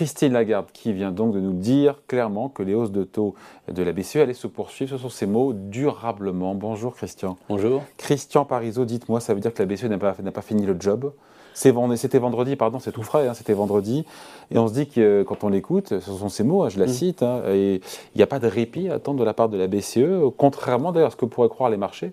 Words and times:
Christine 0.00 0.32
Lagarde 0.32 0.68
qui 0.72 0.94
vient 0.94 1.12
donc 1.12 1.34
de 1.34 1.40
nous 1.40 1.52
dire 1.52 2.00
clairement 2.06 2.48
que 2.48 2.62
les 2.62 2.74
hausses 2.74 2.90
de 2.90 3.04
taux 3.04 3.34
de 3.70 3.82
la 3.82 3.92
BCE 3.92 4.16
allaient 4.16 4.32
se 4.32 4.46
poursuivre. 4.46 4.92
Ce 4.92 4.96
sont 4.96 5.10
ces 5.10 5.26
mots 5.26 5.52
durablement. 5.52 6.54
Bonjour 6.54 6.94
Christian. 6.94 7.36
Bonjour. 7.50 7.82
Christian 7.98 8.46
Parizeau, 8.46 8.86
dites-moi, 8.86 9.20
ça 9.20 9.34
veut 9.34 9.40
dire 9.40 9.52
que 9.52 9.62
la 9.62 9.66
BCE 9.66 9.84
n'a 9.84 9.98
pas, 9.98 10.14
pas 10.14 10.40
fini 10.40 10.64
le 10.64 10.74
job? 10.80 11.12
C'était 11.52 12.18
vendredi, 12.18 12.56
pardon, 12.56 12.78
c'est 12.78 12.92
tout 12.92 13.02
frais, 13.02 13.28
hein, 13.28 13.34
c'était 13.34 13.52
vendredi. 13.52 14.06
Et 14.50 14.56
on 14.56 14.68
se 14.68 14.72
dit 14.72 14.88
que 14.88 15.22
quand 15.22 15.44
on 15.44 15.50
l'écoute, 15.50 15.88
ce 15.88 16.00
sont 16.00 16.30
ces 16.30 16.44
mots, 16.44 16.62
hein, 16.62 16.70
je 16.70 16.78
la 16.78 16.86
mm. 16.86 16.88
cite, 16.88 17.22
hein, 17.22 17.42
et 17.48 17.82
il 18.14 18.16
n'y 18.16 18.22
a 18.22 18.26
pas 18.26 18.38
de 18.38 18.46
répit 18.46 18.88
à 18.88 18.94
attendre 18.94 19.18
de 19.18 19.24
la 19.24 19.34
part 19.34 19.50
de 19.50 19.58
la 19.58 19.66
BCE, 19.66 20.32
contrairement 20.38 20.92
d'ailleurs 20.92 21.08
à 21.08 21.10
ce 21.10 21.16
que 21.16 21.26
pourraient 21.26 21.50
croire 21.50 21.68
les 21.68 21.76
marchés. 21.76 22.12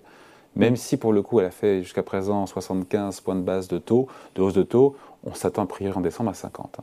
Même 0.58 0.76
si 0.76 0.98
pour 0.98 1.14
le 1.14 1.22
coup 1.22 1.40
elle 1.40 1.46
a 1.46 1.52
fait 1.52 1.84
jusqu'à 1.84 2.04
présent 2.04 2.46
75 2.48 3.22
points 3.22 3.36
de 3.36 3.42
base 3.42 3.70
de 3.70 3.78
taux, 3.78 4.08
de 4.36 4.42
hausse 4.42 4.56
de 4.56 4.64
taux, 4.64 4.98
on 5.24 5.34
s'attend 5.34 5.64
a 5.64 5.68
priori 5.68 5.96
en 5.98 6.02
décembre 6.02 6.32
à 6.32 6.34
50. 6.34 6.80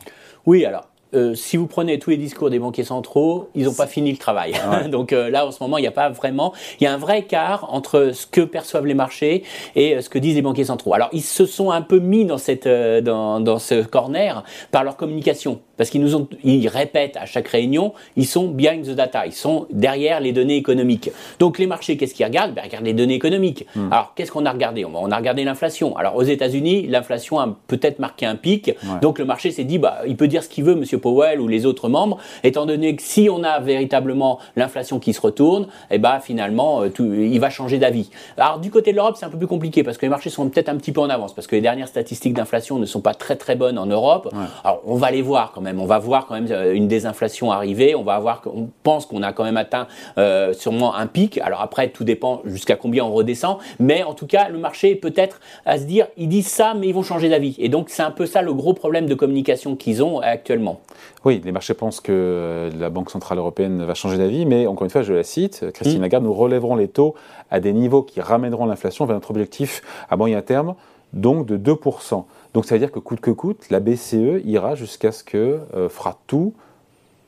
Oui, 0.46 0.64
alors 0.64 0.86
euh, 1.14 1.34
si 1.34 1.56
vous 1.56 1.66
prenez 1.66 1.98
tous 1.98 2.10
les 2.10 2.16
discours 2.16 2.50
des 2.50 2.58
banquiers 2.58 2.84
centraux, 2.84 3.48
ils 3.54 3.64
n'ont 3.64 3.74
pas 3.74 3.86
fini 3.86 4.10
le 4.10 4.18
travail. 4.18 4.54
Donc 4.90 5.12
euh, 5.12 5.30
là, 5.30 5.46
en 5.46 5.50
ce 5.50 5.62
moment, 5.62 5.78
il 5.78 5.82
n'y 5.82 5.86
a 5.86 5.92
pas 5.92 6.08
vraiment, 6.08 6.52
il 6.80 6.84
y 6.84 6.86
a 6.86 6.92
un 6.92 6.98
vrai 6.98 7.20
écart 7.20 7.72
entre 7.72 8.10
ce 8.12 8.26
que 8.26 8.40
perçoivent 8.40 8.86
les 8.86 8.94
marchés 8.94 9.44
et 9.76 9.96
euh, 9.96 10.00
ce 10.00 10.08
que 10.08 10.18
disent 10.18 10.34
les 10.34 10.42
banquiers 10.42 10.64
centraux. 10.64 10.94
Alors, 10.94 11.08
ils 11.12 11.22
se 11.22 11.46
sont 11.46 11.70
un 11.70 11.82
peu 11.82 11.98
mis 11.98 12.24
dans 12.24 12.38
cette, 12.38 12.68
dans, 12.68 13.40
dans 13.40 13.58
ce 13.58 13.82
corner 13.82 14.44
par 14.70 14.84
leur 14.84 14.96
communication 14.96 15.60
parce 15.76 15.90
qu'ils 15.90 16.00
nous 16.00 16.14
ont, 16.16 16.28
ils 16.42 16.68
répètent 16.68 17.16
à 17.16 17.26
chaque 17.26 17.48
réunion, 17.48 17.92
ils 18.16 18.26
sont 18.26 18.48
behind 18.48 18.84
the 18.84 18.90
data, 18.90 19.26
ils 19.26 19.32
sont 19.32 19.66
derrière 19.70 20.20
les 20.20 20.32
données 20.32 20.56
économiques. 20.56 21.10
Donc 21.38 21.58
les 21.58 21.66
marchés, 21.66 21.96
qu'est-ce 21.96 22.14
qu'ils 22.14 22.26
regardent? 22.26 22.54
Ben, 22.54 22.62
Ils 22.64 22.68
regardent 22.68 22.86
les 22.86 22.92
données 22.92 23.14
économiques. 23.14 23.66
Hmm. 23.74 23.92
Alors 23.92 24.12
qu'est-ce 24.14 24.32
qu'on 24.32 24.46
a 24.46 24.52
regardé? 24.52 24.84
On 24.84 25.10
a 25.10 25.16
regardé 25.16 25.44
l'inflation. 25.44 25.96
Alors 25.96 26.16
aux 26.16 26.22
États-Unis, 26.22 26.86
l'inflation 26.86 27.38
a 27.38 27.56
peut-être 27.66 27.98
marqué 27.98 28.26
un 28.26 28.36
pic, 28.36 28.72
donc 29.02 29.18
le 29.18 29.24
marché 29.24 29.50
s'est 29.50 29.64
dit, 29.64 29.78
bah, 29.78 30.00
il 30.06 30.16
peut 30.16 30.28
dire 30.28 30.42
ce 30.42 30.48
qu'il 30.48 30.64
veut, 30.64 30.74
Monsieur 30.74 30.98
Powell 30.98 31.40
ou 31.40 31.48
les 31.48 31.66
autres 31.66 31.88
membres, 31.88 32.18
étant 32.42 32.66
donné 32.66 32.96
que 32.96 33.02
si 33.02 33.28
on 33.30 33.42
a 33.42 33.60
véritablement 33.60 34.38
l'inflation 34.56 34.98
qui 34.98 35.12
se 35.12 35.20
retourne, 35.20 35.64
et 35.90 35.96
eh 35.96 35.98
ben 35.98 36.20
finalement, 36.20 36.82
euh, 36.82 36.88
tout, 36.88 37.04
il 37.12 37.38
va 37.40 37.50
changer 37.50 37.78
d'avis. 37.78 38.10
Alors 38.36 38.58
du 38.58 38.70
côté 38.70 38.92
de 38.92 38.96
l'Europe, 38.96 39.16
c'est 39.18 39.26
un 39.26 39.30
peu 39.30 39.38
plus 39.38 39.46
compliqué 39.46 39.82
parce 39.82 39.96
que 39.96 40.06
les 40.06 40.10
marchés 40.10 40.30
sont 40.30 40.48
peut-être 40.48 40.68
un 40.68 40.76
petit 40.76 40.92
peu 40.92 41.00
en 41.00 41.10
avance, 41.10 41.34
parce 41.34 41.46
que 41.46 41.56
les 41.56 41.62
dernières 41.62 41.88
statistiques 41.88 42.34
d'inflation 42.34 42.78
ne 42.78 42.86
sont 42.86 43.00
pas 43.00 43.14
très 43.14 43.36
très 43.36 43.56
bonnes 43.56 43.78
en 43.78 43.86
Europe. 43.86 44.32
Alors 44.62 44.80
on 44.86 44.96
va 44.96 45.10
les 45.10 45.22
voir 45.22 45.52
on 45.72 45.86
va 45.86 45.98
voir 45.98 46.26
quand 46.26 46.34
même 46.34 46.46
euh, 46.50 46.74
une 46.74 46.88
désinflation 46.88 47.52
arriver. 47.52 47.94
On 47.94 48.02
va 48.02 48.18
voir 48.18 48.40
qu'on 48.40 48.68
pense 48.82 49.06
qu'on 49.06 49.22
a 49.22 49.32
quand 49.32 49.44
même 49.44 49.56
atteint 49.56 49.86
euh, 50.18 50.52
sûrement 50.52 50.94
un 50.94 51.06
pic. 51.06 51.38
Alors 51.38 51.60
après, 51.60 51.88
tout 51.88 52.04
dépend 52.04 52.42
jusqu'à 52.44 52.76
combien 52.76 53.04
on 53.04 53.12
redescend. 53.12 53.58
Mais 53.78 54.02
en 54.02 54.14
tout 54.14 54.26
cas, 54.26 54.48
le 54.48 54.58
marché 54.58 54.94
peut-être 54.94 55.40
à 55.66 55.78
se 55.78 55.84
dire, 55.84 56.06
ils 56.16 56.28
disent 56.28 56.48
ça, 56.48 56.74
mais 56.74 56.88
ils 56.88 56.94
vont 56.94 57.02
changer 57.02 57.28
d'avis. 57.28 57.56
Et 57.58 57.68
donc, 57.68 57.90
c'est 57.90 58.02
un 58.02 58.10
peu 58.10 58.26
ça 58.26 58.42
le 58.42 58.52
gros 58.52 58.74
problème 58.74 59.06
de 59.06 59.14
communication 59.14 59.76
qu'ils 59.76 60.02
ont 60.02 60.20
actuellement. 60.20 60.80
Oui, 61.24 61.40
les 61.44 61.52
marchés 61.52 61.74
pensent 61.74 62.00
que 62.00 62.12
euh, 62.12 62.70
la 62.78 62.90
Banque 62.90 63.10
Centrale 63.10 63.38
Européenne 63.38 63.82
va 63.84 63.94
changer 63.94 64.18
d'avis, 64.18 64.44
mais 64.44 64.66
encore 64.66 64.84
une 64.84 64.90
fois, 64.90 65.02
je 65.02 65.12
la 65.12 65.22
cite, 65.22 65.70
Christine 65.72 65.98
mmh. 65.98 66.02
Lagarde, 66.02 66.24
nous 66.24 66.34
relèverons 66.34 66.76
les 66.76 66.88
taux 66.88 67.14
à 67.50 67.60
des 67.60 67.72
niveaux 67.72 68.02
qui 68.02 68.20
ramèneront 68.20 68.66
l'inflation 68.66 69.06
vers 69.06 69.16
notre 69.16 69.30
objectif 69.30 69.82
à 70.10 70.16
moyen 70.16 70.42
terme, 70.42 70.74
donc 71.12 71.46
de 71.46 71.56
2%. 71.56 72.24
Donc 72.54 72.64
ça 72.64 72.76
veut 72.76 72.78
dire 72.78 72.92
que 72.92 73.00
coûte 73.00 73.20
que 73.20 73.32
coûte, 73.32 73.66
la 73.70 73.80
BCE 73.80 74.40
ira 74.44 74.76
jusqu'à 74.76 75.12
ce 75.12 75.24
que 75.24 75.60
euh, 75.74 75.88
fera 75.88 76.18
tout 76.26 76.54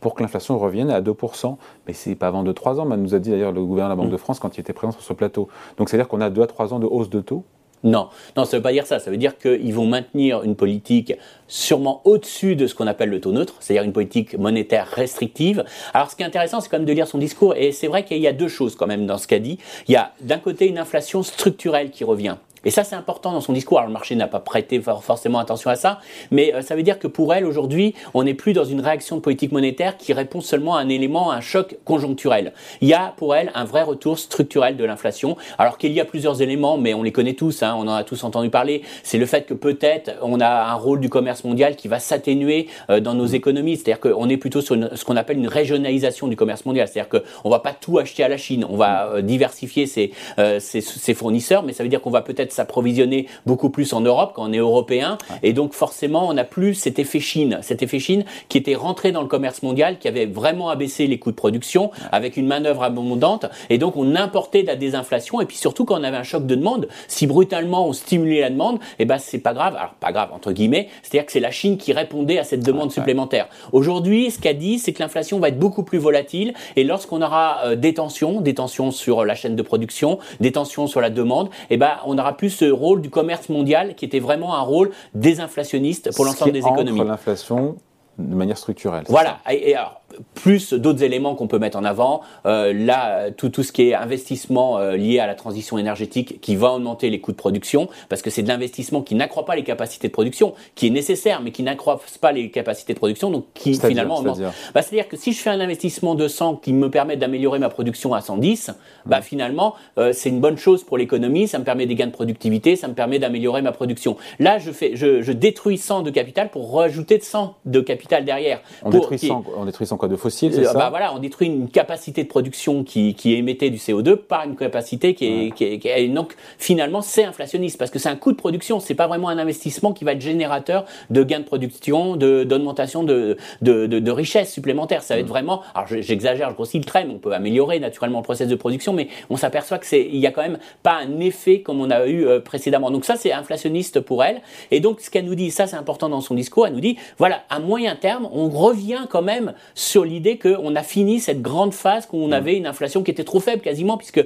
pour 0.00 0.14
que 0.14 0.22
l'inflation 0.22 0.56
revienne 0.56 0.90
à 0.90 1.00
2%. 1.00 1.56
Mais 1.86 1.92
c'est 1.92 2.14
pas 2.14 2.28
avant 2.28 2.44
2-3 2.44 2.78
ans, 2.78 2.96
nous 2.96 3.14
a 3.14 3.18
dit 3.18 3.30
d'ailleurs 3.30 3.52
le 3.52 3.64
gouverneur 3.64 3.96
de 3.96 4.00
la 4.00 4.04
Banque 4.04 4.12
de 4.12 4.16
France 4.16 4.38
quand 4.38 4.56
il 4.56 4.60
était 4.60 4.72
présent 4.72 4.92
sur 4.92 5.02
ce 5.02 5.12
plateau. 5.12 5.48
Donc 5.78 5.88
ça 5.88 5.96
veut 5.96 6.02
dire 6.02 6.08
qu'on 6.08 6.20
a 6.20 6.30
2 6.30 6.42
à 6.42 6.46
3 6.46 6.72
ans 6.72 6.78
de 6.78 6.86
hausse 6.86 7.10
de 7.10 7.20
taux 7.20 7.44
non, 7.84 8.08
non, 8.36 8.44
ça 8.44 8.56
ne 8.56 8.58
veut 8.58 8.62
pas 8.62 8.72
dire 8.72 8.86
ça. 8.86 8.98
Ça 8.98 9.10
veut 9.10 9.16
dire 9.16 9.38
qu'ils 9.38 9.72
vont 9.72 9.86
maintenir 9.86 10.42
une 10.42 10.56
politique 10.56 11.12
sûrement 11.46 12.00
au-dessus 12.04 12.56
de 12.56 12.66
ce 12.66 12.74
qu'on 12.74 12.86
appelle 12.86 13.10
le 13.10 13.20
taux 13.20 13.32
neutre, 13.32 13.54
c'est-à-dire 13.60 13.84
une 13.84 13.92
politique 13.92 14.36
monétaire 14.36 14.88
restrictive. 14.88 15.62
Alors, 15.94 16.10
ce 16.10 16.16
qui 16.16 16.22
est 16.22 16.26
intéressant, 16.26 16.60
c'est 16.60 16.68
quand 16.68 16.78
même 16.78 16.86
de 16.86 16.92
lire 16.92 17.06
son 17.06 17.18
discours. 17.18 17.54
Et 17.54 17.70
c'est 17.70 17.86
vrai 17.86 18.04
qu'il 18.04 18.18
y 18.18 18.26
a 18.26 18.32
deux 18.32 18.48
choses 18.48 18.74
quand 18.74 18.86
même 18.86 19.06
dans 19.06 19.18
ce 19.18 19.28
qu'a 19.28 19.38
dit. 19.38 19.58
Il 19.86 19.92
y 19.92 19.96
a 19.96 20.12
d'un 20.20 20.38
côté 20.38 20.66
une 20.66 20.78
inflation 20.78 21.22
structurelle 21.22 21.90
qui 21.90 22.02
revient. 22.02 22.36
Et 22.66 22.70
ça, 22.70 22.82
c'est 22.82 22.96
important 22.96 23.30
dans 23.30 23.40
son 23.40 23.52
discours. 23.52 23.78
Alors, 23.78 23.86
le 23.86 23.92
marché 23.92 24.16
n'a 24.16 24.26
pas 24.26 24.40
prêté 24.40 24.82
forcément 25.00 25.38
attention 25.38 25.70
à 25.70 25.76
ça, 25.76 26.00
mais 26.32 26.52
euh, 26.52 26.62
ça 26.62 26.74
veut 26.74 26.82
dire 26.82 26.98
que 26.98 27.06
pour 27.06 27.32
elle, 27.32 27.46
aujourd'hui, 27.46 27.94
on 28.12 28.24
n'est 28.24 28.34
plus 28.34 28.54
dans 28.54 28.64
une 28.64 28.80
réaction 28.80 29.14
de 29.14 29.20
politique 29.20 29.52
monétaire 29.52 29.96
qui 29.96 30.12
répond 30.12 30.40
seulement 30.40 30.74
à 30.74 30.80
un 30.80 30.88
élément, 30.88 31.30
à 31.30 31.36
un 31.36 31.40
choc 31.40 31.78
conjoncturel. 31.84 32.52
Il 32.80 32.88
y 32.88 32.92
a 32.92 33.14
pour 33.16 33.36
elle 33.36 33.52
un 33.54 33.64
vrai 33.64 33.84
retour 33.84 34.18
structurel 34.18 34.76
de 34.76 34.84
l'inflation, 34.84 35.36
alors 35.58 35.78
qu'il 35.78 35.92
y 35.92 36.00
a 36.00 36.04
plusieurs 36.04 36.42
éléments, 36.42 36.76
mais 36.76 36.92
on 36.92 37.04
les 37.04 37.12
connaît 37.12 37.34
tous, 37.34 37.62
hein, 37.62 37.76
on 37.78 37.86
en 37.86 37.94
a 37.94 38.02
tous 38.02 38.24
entendu 38.24 38.50
parler. 38.50 38.82
C'est 39.04 39.18
le 39.18 39.26
fait 39.26 39.46
que 39.46 39.54
peut-être 39.54 40.10
on 40.20 40.40
a 40.40 40.64
un 40.64 40.74
rôle 40.74 40.98
du 40.98 41.08
commerce 41.08 41.44
mondial 41.44 41.76
qui 41.76 41.86
va 41.86 42.00
s'atténuer 42.00 42.66
euh, 42.90 42.98
dans 42.98 43.14
nos 43.14 43.26
économies, 43.26 43.76
c'est-à-dire 43.76 44.00
qu'on 44.00 44.28
est 44.28 44.38
plutôt 44.38 44.60
sur 44.60 44.76
ce 44.92 45.04
qu'on 45.04 45.16
appelle 45.16 45.38
une 45.38 45.46
régionalisation 45.46 46.26
du 46.26 46.34
commerce 46.34 46.64
mondial, 46.64 46.88
c'est-à-dire 46.88 47.22
qu'on 47.22 47.48
va 47.48 47.60
pas 47.60 47.74
tout 47.74 47.98
acheter 47.98 48.24
à 48.24 48.28
la 48.28 48.38
Chine, 48.38 48.66
on 48.68 48.76
va 48.76 49.06
euh, 49.06 49.22
diversifier 49.22 49.86
ses, 49.86 50.10
ses 50.58 51.14
fournisseurs, 51.14 51.62
mais 51.62 51.72
ça 51.72 51.84
veut 51.84 51.88
dire 51.88 52.00
qu'on 52.00 52.10
va 52.10 52.22
peut-être 52.22 52.55
s'approvisionner 52.56 53.26
beaucoup 53.46 53.70
plus 53.70 53.92
en 53.92 54.00
Europe 54.00 54.32
quand 54.34 54.48
on 54.48 54.52
est 54.52 54.58
européen. 54.58 55.18
Et 55.42 55.52
donc 55.52 55.72
forcément, 55.72 56.28
on 56.28 56.34
n'a 56.34 56.44
plus 56.44 56.74
cet 56.74 56.98
effet 56.98 57.20
Chine, 57.20 57.58
cet 57.62 57.82
effet 57.82 57.98
Chine 57.98 58.24
qui 58.48 58.58
était 58.58 58.74
rentré 58.74 59.12
dans 59.12 59.22
le 59.22 59.28
commerce 59.28 59.62
mondial, 59.62 59.98
qui 59.98 60.08
avait 60.08 60.26
vraiment 60.26 60.68
abaissé 60.68 61.06
les 61.06 61.18
coûts 61.18 61.30
de 61.30 61.36
production 61.36 61.90
avec 62.12 62.36
une 62.36 62.46
manœuvre 62.46 62.82
abondante. 62.82 63.46
Et 63.70 63.78
donc 63.78 63.96
on 63.96 64.14
importait 64.14 64.62
de 64.62 64.68
la 64.68 64.76
désinflation. 64.76 65.40
Et 65.40 65.46
puis 65.46 65.56
surtout 65.56 65.84
quand 65.84 66.00
on 66.00 66.04
avait 66.04 66.16
un 66.16 66.22
choc 66.22 66.46
de 66.46 66.54
demande, 66.54 66.88
si 67.08 67.26
brutalement 67.26 67.86
on 67.86 67.92
stimulait 67.92 68.40
la 68.40 68.50
demande, 68.50 68.78
eh 68.98 69.04
ben 69.04 69.18
c'est 69.18 69.38
pas 69.38 69.54
grave. 69.54 69.76
Alors 69.76 69.94
pas 70.00 70.12
grave 70.12 70.30
entre 70.32 70.52
guillemets, 70.52 70.88
c'est-à-dire 71.02 71.26
que 71.26 71.32
c'est 71.32 71.40
la 71.40 71.50
Chine 71.50 71.76
qui 71.76 71.92
répondait 71.92 72.38
à 72.38 72.44
cette 72.44 72.64
demande 72.64 72.90
supplémentaire. 72.90 73.48
Aujourd'hui, 73.72 74.30
ce 74.30 74.38
qu'a 74.38 74.54
dit, 74.54 74.78
c'est 74.78 74.92
que 74.92 75.02
l'inflation 75.02 75.38
va 75.38 75.48
être 75.48 75.58
beaucoup 75.58 75.82
plus 75.82 75.98
volatile. 75.98 76.54
Et 76.76 76.84
lorsqu'on 76.84 77.22
aura 77.22 77.60
euh, 77.64 77.76
des 77.76 77.94
tensions, 77.94 78.40
des 78.40 78.54
tensions 78.54 78.90
sur 78.90 79.24
la 79.24 79.34
chaîne 79.34 79.56
de 79.56 79.62
production, 79.62 80.18
des 80.40 80.52
tensions 80.52 80.86
sur 80.86 81.00
la 81.00 81.10
demande, 81.10 81.50
eh 81.70 81.76
ben 81.76 81.92
on 82.06 82.18
aura 82.18 82.36
plus 82.36 82.45
ce 82.50 82.64
rôle 82.64 83.00
du 83.00 83.10
commerce 83.10 83.48
mondial 83.48 83.94
qui 83.94 84.04
était 84.04 84.20
vraiment 84.20 84.56
un 84.56 84.60
rôle 84.60 84.90
désinflationniste 85.14 86.14
pour 86.14 86.24
l'ensemble 86.24 86.52
des 86.52 86.60
économies. 86.60 87.04
l'inflation 87.04 87.76
de 88.18 88.34
manière 88.34 88.56
structurelle. 88.56 89.04
Voilà. 89.08 89.38
Et, 89.50 89.74
alors, 89.74 90.00
plus 90.34 90.72
d'autres 90.72 91.02
éléments 91.02 91.34
qu'on 91.34 91.46
peut 91.46 91.58
mettre 91.58 91.78
en 91.78 91.84
avant. 91.84 92.20
Euh, 92.46 92.72
là, 92.72 93.30
tout, 93.30 93.48
tout 93.48 93.62
ce 93.62 93.72
qui 93.72 93.88
est 93.88 93.94
investissement 93.94 94.78
euh, 94.78 94.96
lié 94.96 95.18
à 95.18 95.26
la 95.26 95.34
transition 95.34 95.78
énergétique 95.78 96.40
qui 96.40 96.56
va 96.56 96.72
augmenter 96.72 97.10
les 97.10 97.20
coûts 97.20 97.32
de 97.32 97.36
production, 97.36 97.88
parce 98.08 98.22
que 98.22 98.30
c'est 98.30 98.42
de 98.42 98.48
l'investissement 98.48 99.02
qui 99.02 99.14
n'accroît 99.14 99.44
pas 99.44 99.56
les 99.56 99.64
capacités 99.64 100.08
de 100.08 100.12
production, 100.12 100.54
qui 100.74 100.86
est 100.86 100.90
nécessaire, 100.90 101.40
mais 101.42 101.50
qui 101.50 101.62
n'accroît 101.62 102.00
pas 102.20 102.32
les 102.32 102.50
capacités 102.50 102.94
de 102.94 102.98
production, 102.98 103.30
donc 103.30 103.46
qui 103.54 103.74
finalement 103.74 104.18
augmente. 104.18 104.40
Bah, 104.74 104.82
c'est-à-dire 104.82 105.08
que 105.08 105.16
si 105.16 105.32
je 105.32 105.40
fais 105.40 105.50
un 105.50 105.60
investissement 105.60 106.14
de 106.14 106.28
100 106.28 106.56
qui 106.56 106.72
me 106.72 106.90
permet 106.90 107.16
d'améliorer 107.16 107.58
ma 107.58 107.68
production 107.68 108.14
à 108.14 108.20
110, 108.20 108.70
bah, 109.06 109.22
finalement, 109.22 109.74
euh, 109.98 110.12
c'est 110.12 110.28
une 110.28 110.40
bonne 110.40 110.58
chose 110.58 110.84
pour 110.84 110.98
l'économie, 110.98 111.48
ça 111.48 111.58
me 111.58 111.64
permet 111.64 111.86
des 111.86 111.94
gains 111.94 112.06
de 112.06 112.12
productivité, 112.12 112.76
ça 112.76 112.88
me 112.88 112.94
permet 112.94 113.18
d'améliorer 113.18 113.62
ma 113.62 113.72
production. 113.72 114.16
Là, 114.38 114.58
je, 114.58 114.70
fais, 114.70 114.92
je, 114.94 115.22
je, 115.22 115.32
détruis 115.32 115.78
100 115.78 116.02
de 116.02 116.10
capital 116.10 116.50
pour 116.50 116.74
rajouter 116.74 117.20
100 117.20 117.56
de 117.64 117.80
capital 117.80 118.24
derrière. 118.24 118.60
En, 118.82 118.90
détruit, 118.90 119.18
100, 119.18 119.44
en 119.56 119.64
détruit 119.64 119.86
100 119.86 119.95
quoi 119.96 120.08
de 120.08 120.16
fossiles, 120.16 120.52
c'est 120.52 120.64
ça 120.64 120.74
bah, 120.74 120.90
voilà, 120.90 121.14
on 121.14 121.18
détruit 121.18 121.46
une 121.48 121.68
capacité 121.68 122.22
de 122.22 122.28
production 122.28 122.84
qui, 122.84 123.14
qui 123.14 123.34
émettait 123.34 123.70
du 123.70 123.78
CO2 123.78 124.16
par 124.16 124.44
une 124.44 124.56
capacité 124.56 125.14
qui 125.14 125.26
est, 125.26 125.54
qui 125.54 125.64
est, 125.64 125.78
qui 125.78 125.88
est 125.88 126.08
donc 126.08 126.34
finalement 126.58 127.02
c'est 127.02 127.24
inflationniste 127.24 127.78
parce 127.78 127.90
que 127.90 127.98
c'est 127.98 128.08
un 128.08 128.16
coût 128.16 128.32
de 128.32 128.36
production, 128.36 128.80
c'est 128.80 128.94
pas 128.94 129.06
vraiment 129.06 129.28
un 129.28 129.38
investissement 129.38 129.92
qui 129.92 130.04
va 130.04 130.12
être 130.12 130.20
générateur 130.20 130.84
de 131.10 131.22
gains 131.22 131.40
de 131.40 131.44
production, 131.44 132.16
de 132.16 132.44
d'augmentation 132.44 133.02
de, 133.02 133.36
de, 133.62 133.86
de, 133.86 133.98
de 133.98 134.10
richesse 134.10 134.52
supplémentaire. 134.52 135.02
Ça 135.02 135.14
va 135.14 135.20
être 135.20 135.26
mm. 135.26 135.30
vraiment, 135.30 135.62
alors 135.74 135.88
j'exagère, 135.88 136.50
je 136.50 136.54
grossis 136.54 136.78
le 136.78 136.84
trait, 136.84 137.06
on 137.10 137.18
peut 137.18 137.32
améliorer 137.32 137.80
naturellement 137.80 138.18
le 138.18 138.24
processus 138.24 138.50
de 138.50 138.56
production, 138.56 138.92
mais 138.92 139.08
on 139.30 139.36
s'aperçoit 139.36 139.78
que 139.78 139.86
c'est 139.86 140.02
il 140.02 140.18
y 140.18 140.26
a 140.26 140.30
quand 140.30 140.42
même 140.42 140.58
pas 140.82 140.94
un 140.94 141.20
effet 141.20 141.60
comme 141.60 141.80
on 141.80 141.90
a 141.90 142.06
eu 142.06 142.26
euh, 142.26 142.40
précédemment. 142.40 142.90
Donc 142.90 143.04
ça 143.04 143.16
c'est 143.16 143.32
inflationniste 143.32 144.00
pour 144.00 144.24
elle. 144.24 144.40
Et 144.70 144.80
donc 144.80 145.00
ce 145.00 145.10
qu'elle 145.10 145.24
nous 145.24 145.34
dit, 145.34 145.50
ça 145.50 145.66
c'est 145.66 145.76
important 145.76 146.08
dans 146.08 146.20
son 146.20 146.34
discours, 146.34 146.66
elle 146.66 146.74
nous 146.74 146.80
dit 146.80 146.96
voilà 147.18 147.42
à 147.50 147.58
moyen 147.58 147.96
terme 147.96 148.28
on 148.32 148.48
revient 148.48 149.06
quand 149.10 149.22
même 149.22 149.54
sur 149.74 149.85
l'idée 149.94 150.36
que 150.36 150.56
on 150.60 150.74
a 150.74 150.82
fini 150.82 151.20
cette 151.20 151.42
grande 151.42 151.72
phase 151.72 152.08
où 152.12 152.18
on 152.18 152.28
mm. 152.28 152.32
avait 152.32 152.56
une 152.56 152.66
inflation 152.66 153.02
qui 153.02 153.10
était 153.10 153.24
trop 153.24 153.40
faible 153.40 153.62
quasiment, 153.62 153.96
puisque 153.96 154.24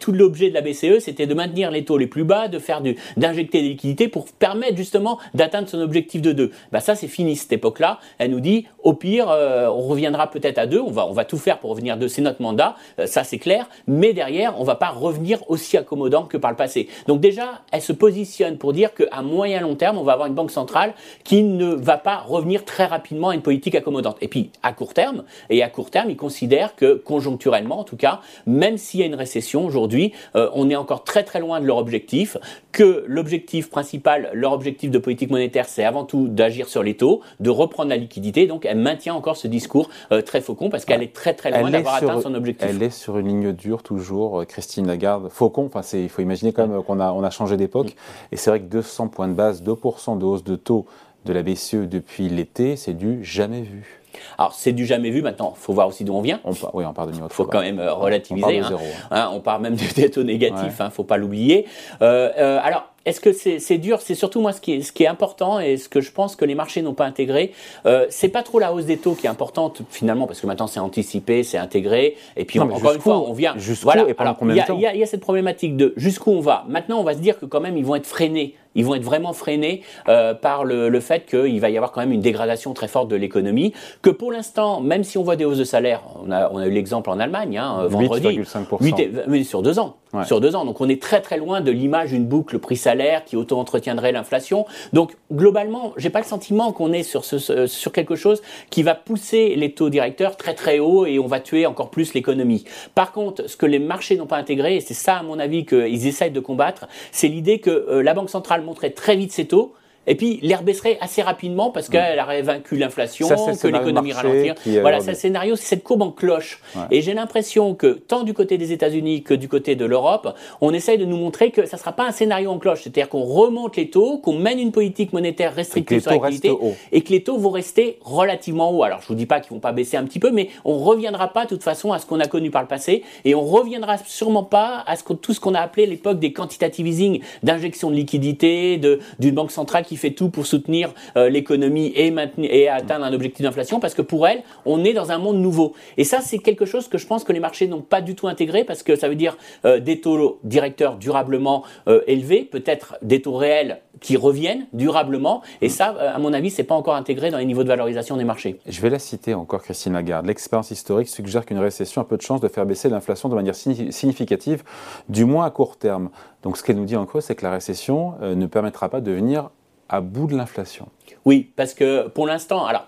tout 0.00 0.12
l'objet 0.12 0.48
de 0.50 0.54
la 0.54 0.60
BCE, 0.60 1.00
c'était 1.00 1.26
de 1.26 1.34
maintenir 1.34 1.70
les 1.70 1.84
taux 1.84 1.98
les 1.98 2.06
plus 2.06 2.24
bas, 2.24 2.48
de 2.48 2.58
faire 2.58 2.80
du, 2.80 2.96
d'injecter 3.16 3.62
des 3.62 3.68
liquidités 3.70 4.08
pour 4.08 4.26
permettre 4.26 4.76
justement 4.76 5.18
d'atteindre 5.34 5.68
son 5.68 5.80
objectif 5.80 6.22
de 6.22 6.32
2. 6.32 6.50
Bah 6.72 6.80
ça, 6.80 6.94
c'est 6.94 7.08
fini 7.08 7.36
cette 7.36 7.52
époque-là. 7.52 7.98
Elle 8.18 8.30
nous 8.30 8.40
dit, 8.40 8.66
au 8.82 8.94
pire, 8.94 9.28
euh, 9.30 9.68
on 9.68 9.82
reviendra 9.82 10.30
peut-être 10.30 10.58
à 10.58 10.66
2, 10.66 10.80
on 10.80 10.90
va, 10.90 11.06
on 11.06 11.12
va 11.12 11.24
tout 11.24 11.38
faire 11.38 11.58
pour 11.58 11.70
revenir 11.70 11.94
à 11.94 11.96
2, 11.96 12.08
c'est 12.08 12.22
notre 12.22 12.42
mandat, 12.42 12.76
euh, 12.98 13.06
ça 13.06 13.24
c'est 13.24 13.38
clair, 13.38 13.68
mais 13.86 14.12
derrière, 14.12 14.60
on 14.60 14.64
va 14.64 14.74
pas 14.74 14.90
revenir 14.90 15.38
aussi 15.50 15.76
accommodant 15.76 16.24
que 16.24 16.36
par 16.36 16.50
le 16.50 16.56
passé. 16.56 16.88
Donc 17.06 17.20
déjà, 17.20 17.62
elle 17.72 17.82
se 17.82 17.92
positionne 17.92 18.58
pour 18.58 18.72
dire 18.72 18.94
qu'à 18.94 19.22
moyen 19.22 19.60
long 19.60 19.74
terme, 19.74 19.98
on 19.98 20.04
va 20.04 20.12
avoir 20.12 20.28
une 20.28 20.34
banque 20.34 20.50
centrale 20.50 20.94
qui 21.24 21.42
ne 21.42 21.66
va 21.74 21.98
pas 21.98 22.18
revenir 22.18 22.64
très 22.64 22.86
rapidement 22.86 23.30
à 23.30 23.34
une 23.34 23.42
politique 23.42 23.74
accommodante. 23.74 24.16
Et 24.20 24.28
puis, 24.28 24.50
à 24.62 24.72
court 24.72 24.87
court 24.88 24.94
terme. 24.94 25.24
Et 25.50 25.62
à 25.62 25.68
court 25.68 25.90
terme, 25.90 26.10
ils 26.10 26.16
considèrent 26.16 26.74
que 26.74 26.94
conjoncturellement, 26.94 27.80
en 27.80 27.84
tout 27.84 27.96
cas, 27.96 28.20
même 28.46 28.78
s'il 28.78 29.00
y 29.00 29.02
a 29.02 29.06
une 29.06 29.14
récession 29.14 29.66
aujourd'hui, 29.66 30.12
euh, 30.34 30.48
on 30.54 30.70
est 30.70 30.76
encore 30.76 31.04
très 31.04 31.24
très 31.24 31.40
loin 31.40 31.60
de 31.60 31.66
leur 31.66 31.76
objectif, 31.76 32.38
que 32.72 33.04
l'objectif 33.06 33.68
principal, 33.68 34.30
leur 34.32 34.52
objectif 34.52 34.90
de 34.90 34.98
politique 34.98 35.30
monétaire, 35.30 35.66
c'est 35.68 35.84
avant 35.84 36.04
tout 36.04 36.28
d'agir 36.28 36.68
sur 36.68 36.82
les 36.82 36.96
taux, 36.96 37.20
de 37.40 37.50
reprendre 37.50 37.90
la 37.90 37.96
liquidité. 37.96 38.46
Donc 38.46 38.64
elle 38.64 38.78
maintient 38.78 39.14
encore 39.14 39.36
ce 39.36 39.46
discours 39.46 39.90
euh, 40.12 40.22
très 40.22 40.40
faucon 40.40 40.70
parce 40.70 40.84
qu'elle 40.84 41.02
est 41.02 41.12
très 41.12 41.34
très 41.34 41.50
loin 41.50 41.70
d'avoir 41.70 41.96
atteint 41.96 42.20
son 42.20 42.34
objectif. 42.34 42.66
Elle 42.68 42.82
est 42.82 42.90
sur 42.90 43.18
une 43.18 43.28
ligne 43.28 43.52
dure 43.52 43.82
toujours, 43.82 44.40
euh, 44.40 44.44
Christine 44.44 44.86
Lagarde. 44.86 45.28
Faucon, 45.28 45.66
enfin 45.66 45.82
il 45.98 46.08
faut 46.08 46.22
imaginer 46.22 46.52
quand 46.52 46.66
même 46.66 46.82
qu'on 46.82 47.00
a, 47.00 47.12
on 47.12 47.22
a 47.22 47.30
changé 47.30 47.56
d'époque. 47.56 47.94
Et 48.32 48.36
c'est 48.36 48.48
vrai 48.50 48.60
que 48.60 48.66
200 48.66 49.08
points 49.08 49.28
de 49.28 49.34
base, 49.34 49.62
2% 49.62 50.18
de 50.18 50.24
hausse 50.24 50.44
de 50.44 50.56
taux 50.56 50.86
de 51.28 51.34
la 51.34 51.42
BCE 51.42 51.88
depuis 51.88 52.28
l'été, 52.28 52.76
c'est 52.76 52.94
du 52.94 53.22
jamais 53.22 53.60
vu. 53.60 54.00
Alors, 54.38 54.54
c'est 54.54 54.72
du 54.72 54.86
jamais 54.86 55.10
vu 55.10 55.20
maintenant. 55.20 55.54
Il 55.56 55.60
faut 55.60 55.74
voir 55.74 55.86
aussi 55.88 56.02
d'où 56.04 56.14
on 56.14 56.22
vient. 56.22 56.40
On 56.44 56.52
oui, 56.72 56.84
on 56.86 56.92
part 56.94 57.06
de 57.06 57.12
niveau 57.12 57.26
Il 57.28 57.34
faut 57.34 57.44
quand 57.44 57.60
même 57.60 57.78
euh, 57.78 57.92
relativiser. 57.92 58.62
On 58.62 58.68
part, 58.70 58.72
hein. 58.72 59.06
Hein, 59.10 59.30
on 59.34 59.40
part 59.40 59.60
même 59.60 59.76
du 59.76 60.10
taux 60.10 60.22
négatif, 60.22 60.74
il 60.78 60.84
ne 60.84 60.90
faut 60.90 61.04
pas 61.04 61.18
l'oublier. 61.18 61.66
Euh, 62.00 62.30
euh, 62.38 62.58
alors, 62.62 62.88
est-ce 63.08 63.20
que 63.20 63.32
c'est 63.32 63.78
dur? 63.78 64.02
C'est 64.02 64.14
surtout 64.14 64.42
moi 64.42 64.52
ce 64.52 64.60
qui, 64.60 64.74
est, 64.74 64.82
ce 64.82 64.92
qui 64.92 65.04
est 65.04 65.06
important 65.06 65.60
et 65.60 65.78
ce 65.78 65.88
que 65.88 66.02
je 66.02 66.12
pense 66.12 66.36
que 66.36 66.44
les 66.44 66.54
marchés 66.54 66.82
n'ont 66.82 66.92
pas 66.92 67.06
intégré. 67.06 67.52
Euh, 67.86 68.06
c'est 68.10 68.28
pas 68.28 68.42
trop 68.42 68.58
la 68.58 68.74
hausse 68.74 68.84
des 68.84 68.98
taux 68.98 69.14
qui 69.14 69.26
est 69.26 69.30
importante 69.30 69.80
finalement 69.88 70.26
parce 70.26 70.42
que 70.42 70.46
maintenant 70.46 70.66
c'est 70.66 70.80
anticipé, 70.80 71.42
c'est 71.42 71.56
intégré. 71.56 72.16
Et 72.36 72.44
puis 72.44 72.60
encore 72.60 72.92
une 72.92 73.00
fois, 73.00 73.18
on 73.18 73.32
vient. 73.32 73.54
Voilà. 73.82 74.06
Et 74.08 74.12
pendant 74.14 74.34
combien 74.34 74.62
de 74.62 74.66
temps? 74.66 74.76
Il 74.76 74.82
y, 74.82 75.02
a 75.02 75.06
cette 75.06 75.22
problématique 75.22 75.76
de 75.76 75.94
jusqu'où 75.96 76.32
on 76.32 76.40
va. 76.40 76.66
Maintenant, 76.68 77.00
on 77.00 77.04
va 77.04 77.14
se 77.14 77.20
dire 77.20 77.38
que 77.38 77.46
quand 77.46 77.60
même 77.60 77.78
ils 77.78 77.84
vont 77.84 77.94
être 77.94 78.06
freinés. 78.06 78.56
Ils 78.74 78.84
vont 78.84 78.94
être 78.94 79.02
vraiment 79.02 79.32
freinés 79.32 79.82
euh, 80.08 80.34
par 80.34 80.64
le, 80.64 80.88
le 80.88 81.00
fait 81.00 81.26
qu'il 81.26 81.60
va 81.60 81.70
y 81.70 81.76
avoir 81.76 81.92
quand 81.92 82.00
même 82.00 82.12
une 82.12 82.20
dégradation 82.20 82.74
très 82.74 82.88
forte 82.88 83.08
de 83.08 83.16
l'économie. 83.16 83.72
Que 84.02 84.10
pour 84.10 84.32
l'instant, 84.32 84.80
même 84.80 85.04
si 85.04 85.18
on 85.18 85.22
voit 85.22 85.36
des 85.36 85.44
hausses 85.44 85.58
de 85.58 85.64
salaire, 85.64 86.02
on 86.24 86.30
a, 86.30 86.50
on 86.50 86.58
a 86.58 86.66
eu 86.66 86.70
l'exemple 86.70 87.10
en 87.10 87.18
Allemagne 87.18 87.58
hein, 87.58 87.86
vendredi, 87.88 88.40
8,5% 88.40 89.44
sur 89.44 89.62
deux 89.62 89.78
ans. 89.78 89.96
Sur 90.24 90.40
deux 90.40 90.56
ans. 90.56 90.64
Donc 90.64 90.80
on 90.80 90.88
est 90.88 91.00
très 91.02 91.20
très 91.20 91.36
loin 91.36 91.60
de 91.60 91.70
l'image 91.70 92.10
d'une 92.10 92.24
boucle 92.24 92.58
prix-salaire 92.58 93.24
qui 93.24 93.36
auto-entretiendrait 93.36 94.12
l'inflation. 94.12 94.64
Donc 94.94 95.16
globalement, 95.30 95.92
j'ai 95.98 96.08
pas 96.08 96.20
le 96.20 96.24
sentiment 96.24 96.72
qu'on 96.72 96.92
est 96.92 97.02
sur, 97.02 97.24
ce, 97.24 97.66
sur 97.66 97.92
quelque 97.92 98.16
chose 98.16 98.40
qui 98.70 98.82
va 98.82 98.94
pousser 98.94 99.54
les 99.54 99.72
taux 99.72 99.90
directeurs 99.90 100.36
très 100.36 100.54
très 100.54 100.78
haut 100.78 101.04
et 101.04 101.18
on 101.18 101.26
va 101.26 101.40
tuer 101.40 101.66
encore 101.66 101.90
plus 101.90 102.14
l'économie. 102.14 102.64
Par 102.94 103.12
contre, 103.12 103.48
ce 103.48 103.56
que 103.56 103.66
les 103.66 103.78
marchés 103.78 104.16
n'ont 104.16 104.26
pas 104.26 104.38
intégré, 104.38 104.76
et 104.76 104.80
c'est 104.80 104.94
ça 104.94 105.16
à 105.16 105.22
mon 105.22 105.38
avis 105.38 105.66
qu'ils 105.66 106.06
essayent 106.06 106.30
de 106.30 106.40
combattre, 106.40 106.88
c'est 107.12 107.28
l'idée 107.28 107.58
que 107.58 107.70
euh, 107.70 108.02
la 108.02 108.14
Banque 108.14 108.30
centrale 108.30 108.57
montrait 108.62 108.90
très 108.90 109.16
vite 109.16 109.32
ses 109.32 109.46
taux 109.46 109.74
et 110.08 110.14
puis 110.14 110.40
l'air 110.42 110.62
baisserait 110.62 110.98
assez 111.00 111.22
rapidement 111.22 111.70
parce 111.70 111.88
qu'elle 111.88 112.18
aurait 112.18 112.42
vaincu 112.42 112.76
l'inflation, 112.76 113.28
que 113.28 113.68
l'économie 113.68 114.12
ralentir. 114.12 114.54
Voilà, 114.80 115.00
c'est 115.00 115.14
scénario, 115.14 115.54
c'est 115.56 115.66
cette 115.66 115.84
courbe 115.84 116.02
en 116.02 116.10
cloche. 116.10 116.60
Et 116.90 117.02
j'ai 117.02 117.14
l'impression 117.14 117.74
que 117.74 117.86
tant 117.86 118.22
du 118.22 118.34
côté 118.34 118.58
des 118.58 118.72
États-Unis 118.72 119.22
que 119.22 119.34
du 119.34 119.48
côté 119.48 119.76
de 119.76 119.84
l'Europe, 119.84 120.34
on 120.60 120.72
essaye 120.72 120.98
de 120.98 121.04
nous 121.04 121.16
montrer 121.16 121.50
que 121.50 121.66
ça 121.66 121.76
ne 121.76 121.80
sera 121.80 121.92
pas 121.92 122.06
un 122.06 122.12
scénario 122.12 122.50
en 122.50 122.58
cloche. 122.58 122.82
C'est-à-dire 122.82 123.08
qu'on 123.08 123.22
remonte 123.22 123.76
les 123.76 123.90
taux, 123.90 124.18
qu'on 124.18 124.38
mène 124.38 124.58
une 124.58 124.72
politique 124.72 125.12
monétaire 125.12 125.54
restrictive 125.54 126.00
sur 126.00 126.10
l'activité 126.10 126.52
et 126.92 127.02
que 127.02 127.10
les 127.10 127.22
taux 127.22 127.38
vont 127.38 127.50
rester 127.50 127.98
relativement 128.00 128.70
hauts. 128.70 128.82
Alors 128.82 129.02
je 129.02 129.08
vous 129.08 129.14
dis 129.14 129.26
pas 129.26 129.40
qu'ils 129.40 129.52
vont 129.52 129.60
pas 129.60 129.72
baisser 129.72 129.96
un 129.96 130.04
petit 130.04 130.18
peu, 130.18 130.30
mais 130.30 130.48
on 130.64 130.78
reviendra 130.78 131.28
pas 131.28 131.44
de 131.44 131.50
toute 131.50 131.62
façon 131.62 131.92
à 131.92 131.98
ce 131.98 132.06
qu'on 132.06 132.20
a 132.20 132.26
connu 132.26 132.50
par 132.50 132.62
le 132.62 132.68
passé 132.68 133.02
et 133.24 133.34
on 133.34 133.42
reviendra 133.44 133.98
sûrement 133.98 134.44
pas 134.44 134.82
à 134.86 134.96
ce 134.96 135.04
que, 135.04 135.12
tout 135.12 135.34
ce 135.34 135.40
qu'on 135.40 135.54
a 135.54 135.60
appelé 135.60 135.86
l'époque 135.86 136.18
des 136.18 136.32
quantitative 136.32 136.86
easing, 136.86 137.20
d'injection 137.42 137.90
de 137.90 137.96
liquidité, 137.96 138.80
d'une 139.18 139.34
banque 139.34 139.50
centrale 139.50 139.84
qui 139.84 139.97
fait 139.98 140.12
tout 140.12 140.30
pour 140.30 140.46
soutenir 140.46 140.94
euh, 141.16 141.28
l'économie 141.28 141.92
et, 141.94 142.68
atteindre 142.68 143.04
un 143.04 143.12
objectif 143.12 143.42
d'inflation, 143.42 143.80
parce 143.80 143.94
que 143.94 144.02
pour 144.02 144.26
elle, 144.26 144.42
on 144.64 144.84
est 144.84 144.92
dans 144.92 145.12
un 145.12 145.18
monde 145.18 145.38
nouveau. 145.38 145.74
Et 145.96 146.04
ça, 146.04 146.20
c'est 146.20 146.38
quelque 146.38 146.64
chose 146.64 146.88
que 146.88 146.98
je 146.98 147.06
pense 147.06 147.24
que 147.24 147.32
les 147.32 147.40
marchés 147.40 147.66
n'ont 147.66 147.82
pas 147.82 148.00
du 148.00 148.14
tout 148.14 148.28
intégré, 148.28 148.64
parce 148.64 148.82
que 148.82 148.96
ça 148.96 149.08
veut 149.08 149.14
dire 149.14 149.36
euh, 149.64 149.80
des 149.80 150.00
taux 150.00 150.40
directeurs 150.44 150.96
durablement 150.96 151.64
euh, 151.88 152.00
élevés, 152.06 152.44
peut-être 152.44 152.96
des 153.02 153.22
taux 153.22 153.36
réels 153.36 153.80
qui 154.00 154.16
reviennent 154.16 154.66
durablement. 154.72 155.42
Et 155.60 155.68
ça, 155.68 155.86
à 155.86 156.18
mon 156.18 156.32
avis, 156.32 156.50
c'est 156.50 156.62
pas 156.62 156.76
encore 156.76 156.94
intégré 156.94 157.30
dans 157.30 157.38
les 157.38 157.44
niveaux 157.44 157.64
de 157.64 157.68
valorisation 157.68 158.16
des 158.16 158.24
marchés. 158.24 158.60
Je 158.66 158.80
vais 158.80 158.90
la 158.90 159.00
citer 159.00 159.34
encore, 159.34 159.62
Christine 159.62 159.94
Lagarde. 159.94 160.24
L'expérience 160.24 160.70
historique 160.70 161.08
suggère 161.08 161.44
qu'une 161.44 161.58
récession 161.58 162.00
a 162.00 162.04
peu 162.04 162.16
de 162.16 162.22
chances 162.22 162.40
de 162.40 162.46
faire 162.46 162.64
baisser 162.64 162.88
l'inflation 162.88 163.28
de 163.28 163.34
manière 163.34 163.56
significative, 163.56 164.62
du 165.08 165.24
moins 165.24 165.46
à 165.46 165.50
court 165.50 165.76
terme. 165.76 166.10
Donc 166.44 166.56
ce 166.56 166.62
qu'elle 166.62 166.76
nous 166.76 166.84
dit 166.84 166.94
en 166.94 167.08
c'est 167.20 167.34
que 167.34 167.44
la 167.44 167.50
récession 167.50 168.14
ne 168.20 168.46
permettra 168.46 168.88
pas 168.88 169.00
de 169.00 169.10
venir 169.10 169.50
à 169.88 170.00
bout 170.00 170.26
de 170.26 170.36
l'inflation. 170.36 170.88
Oui, 171.24 171.50
parce 171.56 171.74
que 171.74 172.08
pour 172.08 172.26
l'instant, 172.26 172.66
alors 172.66 172.86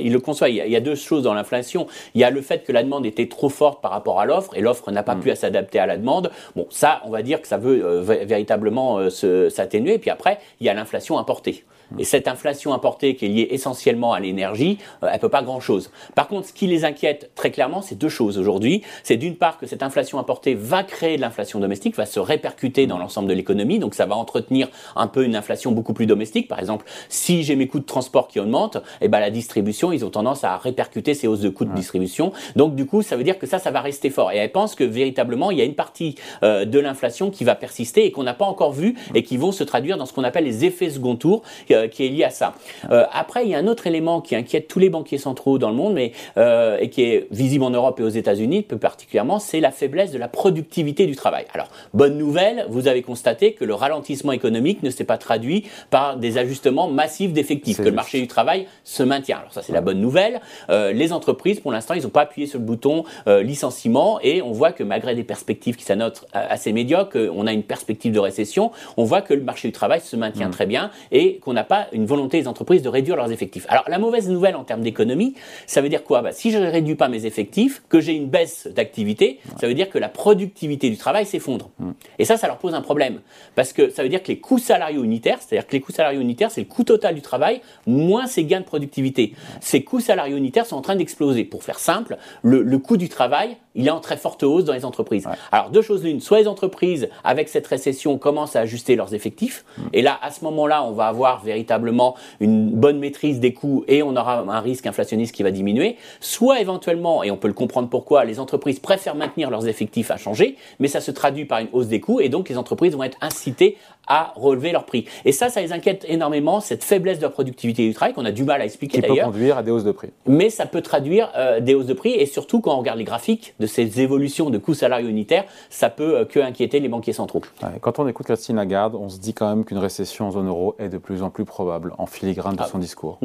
il 0.00 0.12
le 0.12 0.18
conçoit. 0.18 0.48
Il 0.48 0.56
y, 0.56 0.76
a, 0.76 0.80
deux 0.80 0.94
choses 0.94 1.22
dans 1.22 1.34
l'inflation. 1.34 1.86
Il 2.14 2.20
y 2.20 2.24
a 2.24 2.30
le 2.30 2.42
fait 2.42 2.64
que 2.64 2.72
la 2.72 2.82
demande 2.82 3.06
était 3.06 3.28
trop 3.28 3.48
forte 3.48 3.80
par 3.80 3.92
rapport 3.92 4.20
à 4.20 4.26
l'offre 4.26 4.56
et 4.56 4.60
l'offre 4.60 4.90
n'a 4.90 5.02
pas 5.02 5.14
mm. 5.14 5.20
pu 5.20 5.36
s'adapter 5.36 5.78
à 5.78 5.86
la 5.86 5.96
demande. 5.96 6.30
Bon, 6.56 6.66
ça, 6.70 7.02
on 7.04 7.10
va 7.10 7.22
dire 7.22 7.40
que 7.40 7.48
ça 7.48 7.56
veut 7.56 7.84
euh, 7.84 8.00
véritablement 8.02 8.98
euh, 8.98 9.50
s'atténuer. 9.50 9.94
Et 9.94 9.98
puis 9.98 10.10
après, 10.10 10.38
il 10.60 10.66
y 10.66 10.70
a 10.70 10.74
l'inflation 10.74 11.18
importée. 11.18 11.64
Et 11.98 12.04
cette 12.04 12.28
inflation 12.28 12.74
importée 12.74 13.16
qui 13.16 13.26
est 13.26 13.28
liée 13.28 13.48
essentiellement 13.50 14.12
à 14.12 14.20
l'énergie, 14.20 14.78
euh, 15.02 15.08
elle 15.12 15.18
peut 15.18 15.28
pas 15.28 15.42
grand-chose. 15.42 15.90
Par 16.14 16.28
contre, 16.28 16.48
ce 16.48 16.52
qui 16.52 16.66
les 16.66 16.84
inquiète 16.84 17.30
très 17.34 17.50
clairement, 17.50 17.80
c'est 17.80 17.96
deux 17.96 18.08
choses 18.08 18.38
aujourd'hui. 18.38 18.82
C'est 19.02 19.16
d'une 19.16 19.36
part 19.36 19.58
que 19.58 19.66
cette 19.66 19.82
inflation 19.82 20.18
importée 20.18 20.54
va 20.54 20.82
créer 20.82 21.16
de 21.16 21.22
l'inflation 21.22 21.60
domestique, 21.60 21.96
va 21.96 22.06
se 22.06 22.20
répercuter 22.20 22.86
dans 22.86 22.98
l'ensemble 22.98 23.28
de 23.28 23.34
l'économie, 23.34 23.78
donc 23.78 23.94
ça 23.94 24.06
va 24.06 24.16
entretenir 24.16 24.68
un 24.96 25.06
peu 25.06 25.24
une 25.24 25.36
inflation 25.36 25.72
beaucoup 25.72 25.94
plus 25.94 26.06
domestique. 26.06 26.48
Par 26.48 26.58
exemple, 26.58 26.84
si 27.08 27.42
j'ai 27.42 27.56
mes 27.56 27.66
coûts 27.66 27.80
de 27.80 27.86
transport 27.86 28.28
qui 28.28 28.40
augmentent, 28.40 28.78
eh 29.00 29.08
ben 29.08 29.20
la 29.20 29.30
distribution, 29.30 29.92
ils 29.92 30.04
ont 30.04 30.10
tendance 30.10 30.44
à 30.44 30.56
répercuter 30.56 31.14
ces 31.14 31.26
hausses 31.26 31.40
de 31.40 31.48
coûts 31.48 31.64
de 31.64 31.74
distribution. 31.74 32.32
Donc 32.56 32.74
du 32.74 32.86
coup, 32.86 33.02
ça 33.02 33.16
veut 33.16 33.24
dire 33.24 33.38
que 33.38 33.46
ça, 33.46 33.58
ça 33.58 33.70
va 33.70 33.80
rester 33.80 34.10
fort. 34.10 34.32
Et 34.32 34.36
elle 34.36 34.52
pense 34.52 34.74
que 34.74 34.84
véritablement, 34.84 35.50
il 35.50 35.58
y 35.58 35.60
a 35.60 35.64
une 35.64 35.74
partie 35.74 36.16
euh, 36.42 36.64
de 36.64 36.78
l'inflation 36.78 37.30
qui 37.30 37.44
va 37.44 37.54
persister 37.54 38.04
et 38.04 38.12
qu'on 38.12 38.24
n'a 38.24 38.34
pas 38.34 38.44
encore 38.44 38.72
vu 38.72 38.94
et 39.14 39.22
qui 39.22 39.36
vont 39.36 39.52
se 39.52 39.64
traduire 39.64 39.96
dans 39.96 40.06
ce 40.06 40.12
qu'on 40.12 40.24
appelle 40.24 40.44
les 40.44 40.64
effets 40.64 40.90
second 40.90 41.16
tour, 41.16 41.42
euh, 41.70 41.77
qui 41.86 42.06
est 42.06 42.08
lié 42.08 42.24
à 42.24 42.30
ça. 42.30 42.54
Euh, 42.90 43.04
après, 43.12 43.44
il 43.44 43.50
y 43.50 43.54
a 43.54 43.58
un 43.58 43.66
autre 43.66 43.86
élément 43.86 44.20
qui 44.20 44.34
inquiète 44.34 44.68
tous 44.68 44.78
les 44.78 44.90
banquiers 44.90 45.18
centraux 45.18 45.58
dans 45.58 45.70
le 45.70 45.76
monde, 45.76 45.94
mais 45.94 46.12
euh, 46.36 46.78
et 46.80 46.90
qui 46.90 47.02
est 47.02 47.26
visible 47.30 47.64
en 47.64 47.70
Europe 47.70 48.00
et 48.00 48.02
aux 48.02 48.08
États-Unis 48.08 48.62
plus 48.62 48.78
particulièrement, 48.78 49.38
c'est 49.38 49.60
la 49.60 49.70
faiblesse 49.70 50.10
de 50.10 50.18
la 50.18 50.28
productivité 50.28 51.06
du 51.06 51.16
travail. 51.16 51.44
Alors, 51.54 51.68
bonne 51.94 52.18
nouvelle, 52.18 52.66
vous 52.68 52.88
avez 52.88 53.02
constaté 53.02 53.52
que 53.52 53.64
le 53.64 53.74
ralentissement 53.74 54.32
économique 54.32 54.82
ne 54.82 54.90
s'est 54.90 55.04
pas 55.04 55.18
traduit 55.18 55.64
par 55.90 56.16
des 56.16 56.38
ajustements 56.38 56.88
massifs 56.88 57.32
d'effectifs, 57.32 57.78
que 57.78 57.82
le 57.82 57.92
marché 57.92 58.20
du 58.20 58.26
travail 58.26 58.66
se 58.84 59.02
maintient. 59.02 59.38
Alors 59.38 59.52
ça, 59.52 59.62
c'est 59.62 59.72
la 59.72 59.80
bonne 59.80 60.00
nouvelle. 60.00 60.40
les 60.68 61.12
entreprises, 61.12 61.60
pour 61.60 61.72
l'instant, 61.72 61.94
ils 61.94 62.02
n'ont 62.02 62.08
pas 62.08 62.22
appuyé 62.22 62.46
sur 62.46 62.58
le 62.58 62.64
bouton 62.64 63.04
licenciement 63.26 64.18
et 64.22 64.42
on 64.42 64.52
voit 64.52 64.72
que 64.72 64.82
malgré 64.82 65.14
des 65.14 65.24
perspectives 65.24 65.76
qui 65.76 65.84
s'annotent 65.84 66.26
assez 66.32 66.72
médiocres, 66.72 67.18
on 67.34 67.46
a 67.46 67.52
une 67.52 67.62
perspective 67.62 68.12
de 68.12 68.18
récession, 68.18 68.72
on 68.96 69.04
voit 69.04 69.22
que 69.22 69.34
le 69.34 69.42
marché 69.42 69.68
du 69.68 69.72
travail 69.72 70.00
se 70.00 70.16
maintient 70.16 70.48
mm. 70.48 70.52
très 70.52 70.66
bien 70.66 70.90
et 71.12 71.38
qu'on 71.38 71.52
n'a 71.52 71.64
pas 71.68 71.86
une 71.92 72.06
volonté 72.06 72.40
des 72.40 72.48
entreprises 72.48 72.82
de 72.82 72.88
réduire 72.88 73.16
leurs 73.16 73.30
effectifs. 73.30 73.66
Alors 73.68 73.84
la 73.88 73.98
mauvaise 73.98 74.28
nouvelle 74.28 74.56
en 74.56 74.64
termes 74.64 74.82
d'économie, 74.82 75.34
ça 75.66 75.80
veut 75.80 75.88
dire 75.88 76.02
quoi? 76.02 76.22
Bah, 76.22 76.32
Si 76.32 76.50
je 76.50 76.58
ne 76.58 76.66
réduis 76.66 76.94
pas 76.96 77.08
mes 77.08 77.26
effectifs, 77.26 77.82
que 77.88 78.00
j'ai 78.00 78.14
une 78.14 78.28
baisse 78.28 78.66
d'activité, 78.74 79.38
ça 79.60 79.68
veut 79.68 79.74
dire 79.74 79.90
que 79.90 79.98
la 79.98 80.08
productivité 80.08 80.90
du 80.90 80.96
travail 80.96 81.26
s'effondre. 81.26 81.70
Et 82.18 82.24
ça, 82.24 82.36
ça 82.36 82.46
leur 82.46 82.58
pose 82.58 82.74
un 82.74 82.80
problème. 82.80 83.20
Parce 83.54 83.72
que 83.72 83.90
ça 83.90 84.02
veut 84.02 84.08
dire 84.08 84.22
que 84.22 84.28
les 84.28 84.38
coûts 84.38 84.58
salariaux 84.58 85.04
unitaires, 85.04 85.38
c'est-à-dire 85.40 85.66
que 85.66 85.72
les 85.72 85.80
coûts 85.80 85.92
salariaux 85.92 86.20
unitaires, 86.20 86.50
c'est 86.50 86.60
le 86.62 86.66
coût 86.66 86.84
total 86.84 87.14
du 87.14 87.22
travail, 87.22 87.60
moins 87.86 88.26
ses 88.26 88.44
gains 88.44 88.60
de 88.60 88.64
productivité. 88.64 89.34
Ces 89.60 89.84
coûts 89.84 90.00
salariaux 90.00 90.36
unitaires 90.36 90.66
sont 90.66 90.76
en 90.76 90.82
train 90.82 90.96
d'exploser. 90.96 91.44
Pour 91.44 91.62
faire 91.62 91.78
simple, 91.78 92.16
le, 92.42 92.62
le 92.62 92.78
coût 92.78 92.96
du 92.96 93.08
travail 93.08 93.56
il 93.78 93.86
est 93.86 93.90
en 93.90 94.00
très 94.00 94.18
forte 94.18 94.42
hausse 94.42 94.64
dans 94.64 94.74
les 94.74 94.84
entreprises. 94.84 95.26
Alors 95.50 95.70
deux 95.70 95.80
choses 95.80 96.04
l'une, 96.04 96.20
soit 96.20 96.40
les 96.40 96.48
entreprises 96.48 97.08
avec 97.24 97.48
cette 97.48 97.66
récession 97.66 98.18
commencent 98.18 98.56
à 98.56 98.60
ajuster 98.60 98.96
leurs 98.96 99.14
effectifs, 99.14 99.64
mm. 99.78 99.82
et 99.94 100.02
là 100.02 100.18
à 100.20 100.30
ce 100.30 100.44
moment-là 100.44 100.84
on 100.84 100.92
va 100.92 101.06
avoir 101.06 101.42
véritablement 101.42 102.14
une 102.40 102.70
bonne 102.70 102.98
maîtrise 102.98 103.40
des 103.40 103.54
coûts 103.54 103.84
et 103.88 104.02
on 104.02 104.14
aura 104.16 104.40
un 104.40 104.60
risque 104.60 104.86
inflationniste 104.86 105.34
qui 105.34 105.42
va 105.42 105.50
diminuer, 105.50 105.96
soit 106.20 106.60
éventuellement, 106.60 107.22
et 107.22 107.30
on 107.30 107.36
peut 107.36 107.48
le 107.48 107.54
comprendre 107.54 107.88
pourquoi, 107.88 108.24
les 108.24 108.40
entreprises 108.40 108.80
préfèrent 108.80 109.14
maintenir 109.14 109.48
leurs 109.48 109.68
effectifs 109.68 110.10
à 110.10 110.16
changer, 110.16 110.56
mais 110.80 110.88
ça 110.88 111.00
se 111.00 111.10
traduit 111.12 111.44
par 111.44 111.60
une 111.60 111.68
hausse 111.72 111.86
des 111.86 112.00
coûts 112.00 112.20
et 112.20 112.28
donc 112.28 112.48
les 112.48 112.58
entreprises 112.58 112.94
vont 112.94 113.04
être 113.04 113.18
incitées 113.20 113.76
à 114.08 114.32
relever 114.36 114.72
leurs 114.72 114.84
prix. 114.84 115.06
Et 115.24 115.32
ça, 115.32 115.48
ça 115.48 115.60
les 115.60 115.72
inquiète 115.72 116.04
énormément, 116.08 116.60
cette 116.60 116.84
faiblesse 116.84 117.18
de 117.18 117.22
la 117.22 117.30
productivité 117.30 117.86
du 117.86 117.94
travail 117.94 118.14
qu'on 118.14 118.24
a 118.24 118.32
du 118.32 118.44
mal 118.44 118.60
à 118.60 118.64
expliquer 118.64 119.00
d'ailleurs. 119.00 119.14
Qui 119.14 119.20
peut 119.20 119.26
conduire 119.26 119.58
à 119.58 119.62
des 119.62 119.70
hausses 119.70 119.84
de 119.84 119.92
prix. 119.92 120.10
Mais 120.26 120.50
ça 120.50 120.66
peut 120.66 120.82
traduire 120.82 121.30
euh, 121.36 121.60
des 121.60 121.74
hausses 121.74 121.86
de 121.86 121.94
prix 121.94 122.14
et 122.14 122.26
surtout 122.26 122.60
quand 122.60 122.74
on 122.74 122.78
regarde 122.78 122.98
les 122.98 123.04
graphiques 123.04 123.54
de 123.60 123.66
ces 123.66 124.00
évolutions 124.00 124.50
de 124.50 124.58
coûts 124.58 124.74
salariaux 124.74 125.08
unitaires, 125.08 125.44
ça 125.70 125.90
peut 125.90 126.18
euh, 126.18 126.24
que 126.24 126.40
inquiéter 126.40 126.80
les 126.80 126.88
banquiers 126.88 127.12
centraux. 127.12 127.42
quand 127.80 127.98
on 127.98 128.08
écoute 128.08 128.26
Christine 128.26 128.56
Lagarde, 128.56 128.94
on 128.94 129.08
se 129.08 129.18
dit 129.18 129.34
quand 129.34 129.48
même 129.48 129.64
qu'une 129.64 129.78
récession 129.78 130.28
en 130.28 130.30
zone 130.32 130.48
euro 130.48 130.74
est 130.78 130.88
de 130.88 130.98
plus 130.98 131.22
en 131.22 131.30
plus 131.30 131.44
probable 131.44 131.92
en 131.98 132.06
filigrane 132.06 132.56
de 132.56 132.62
ah. 132.62 132.68
son 132.70 132.78
discours. 132.78 133.18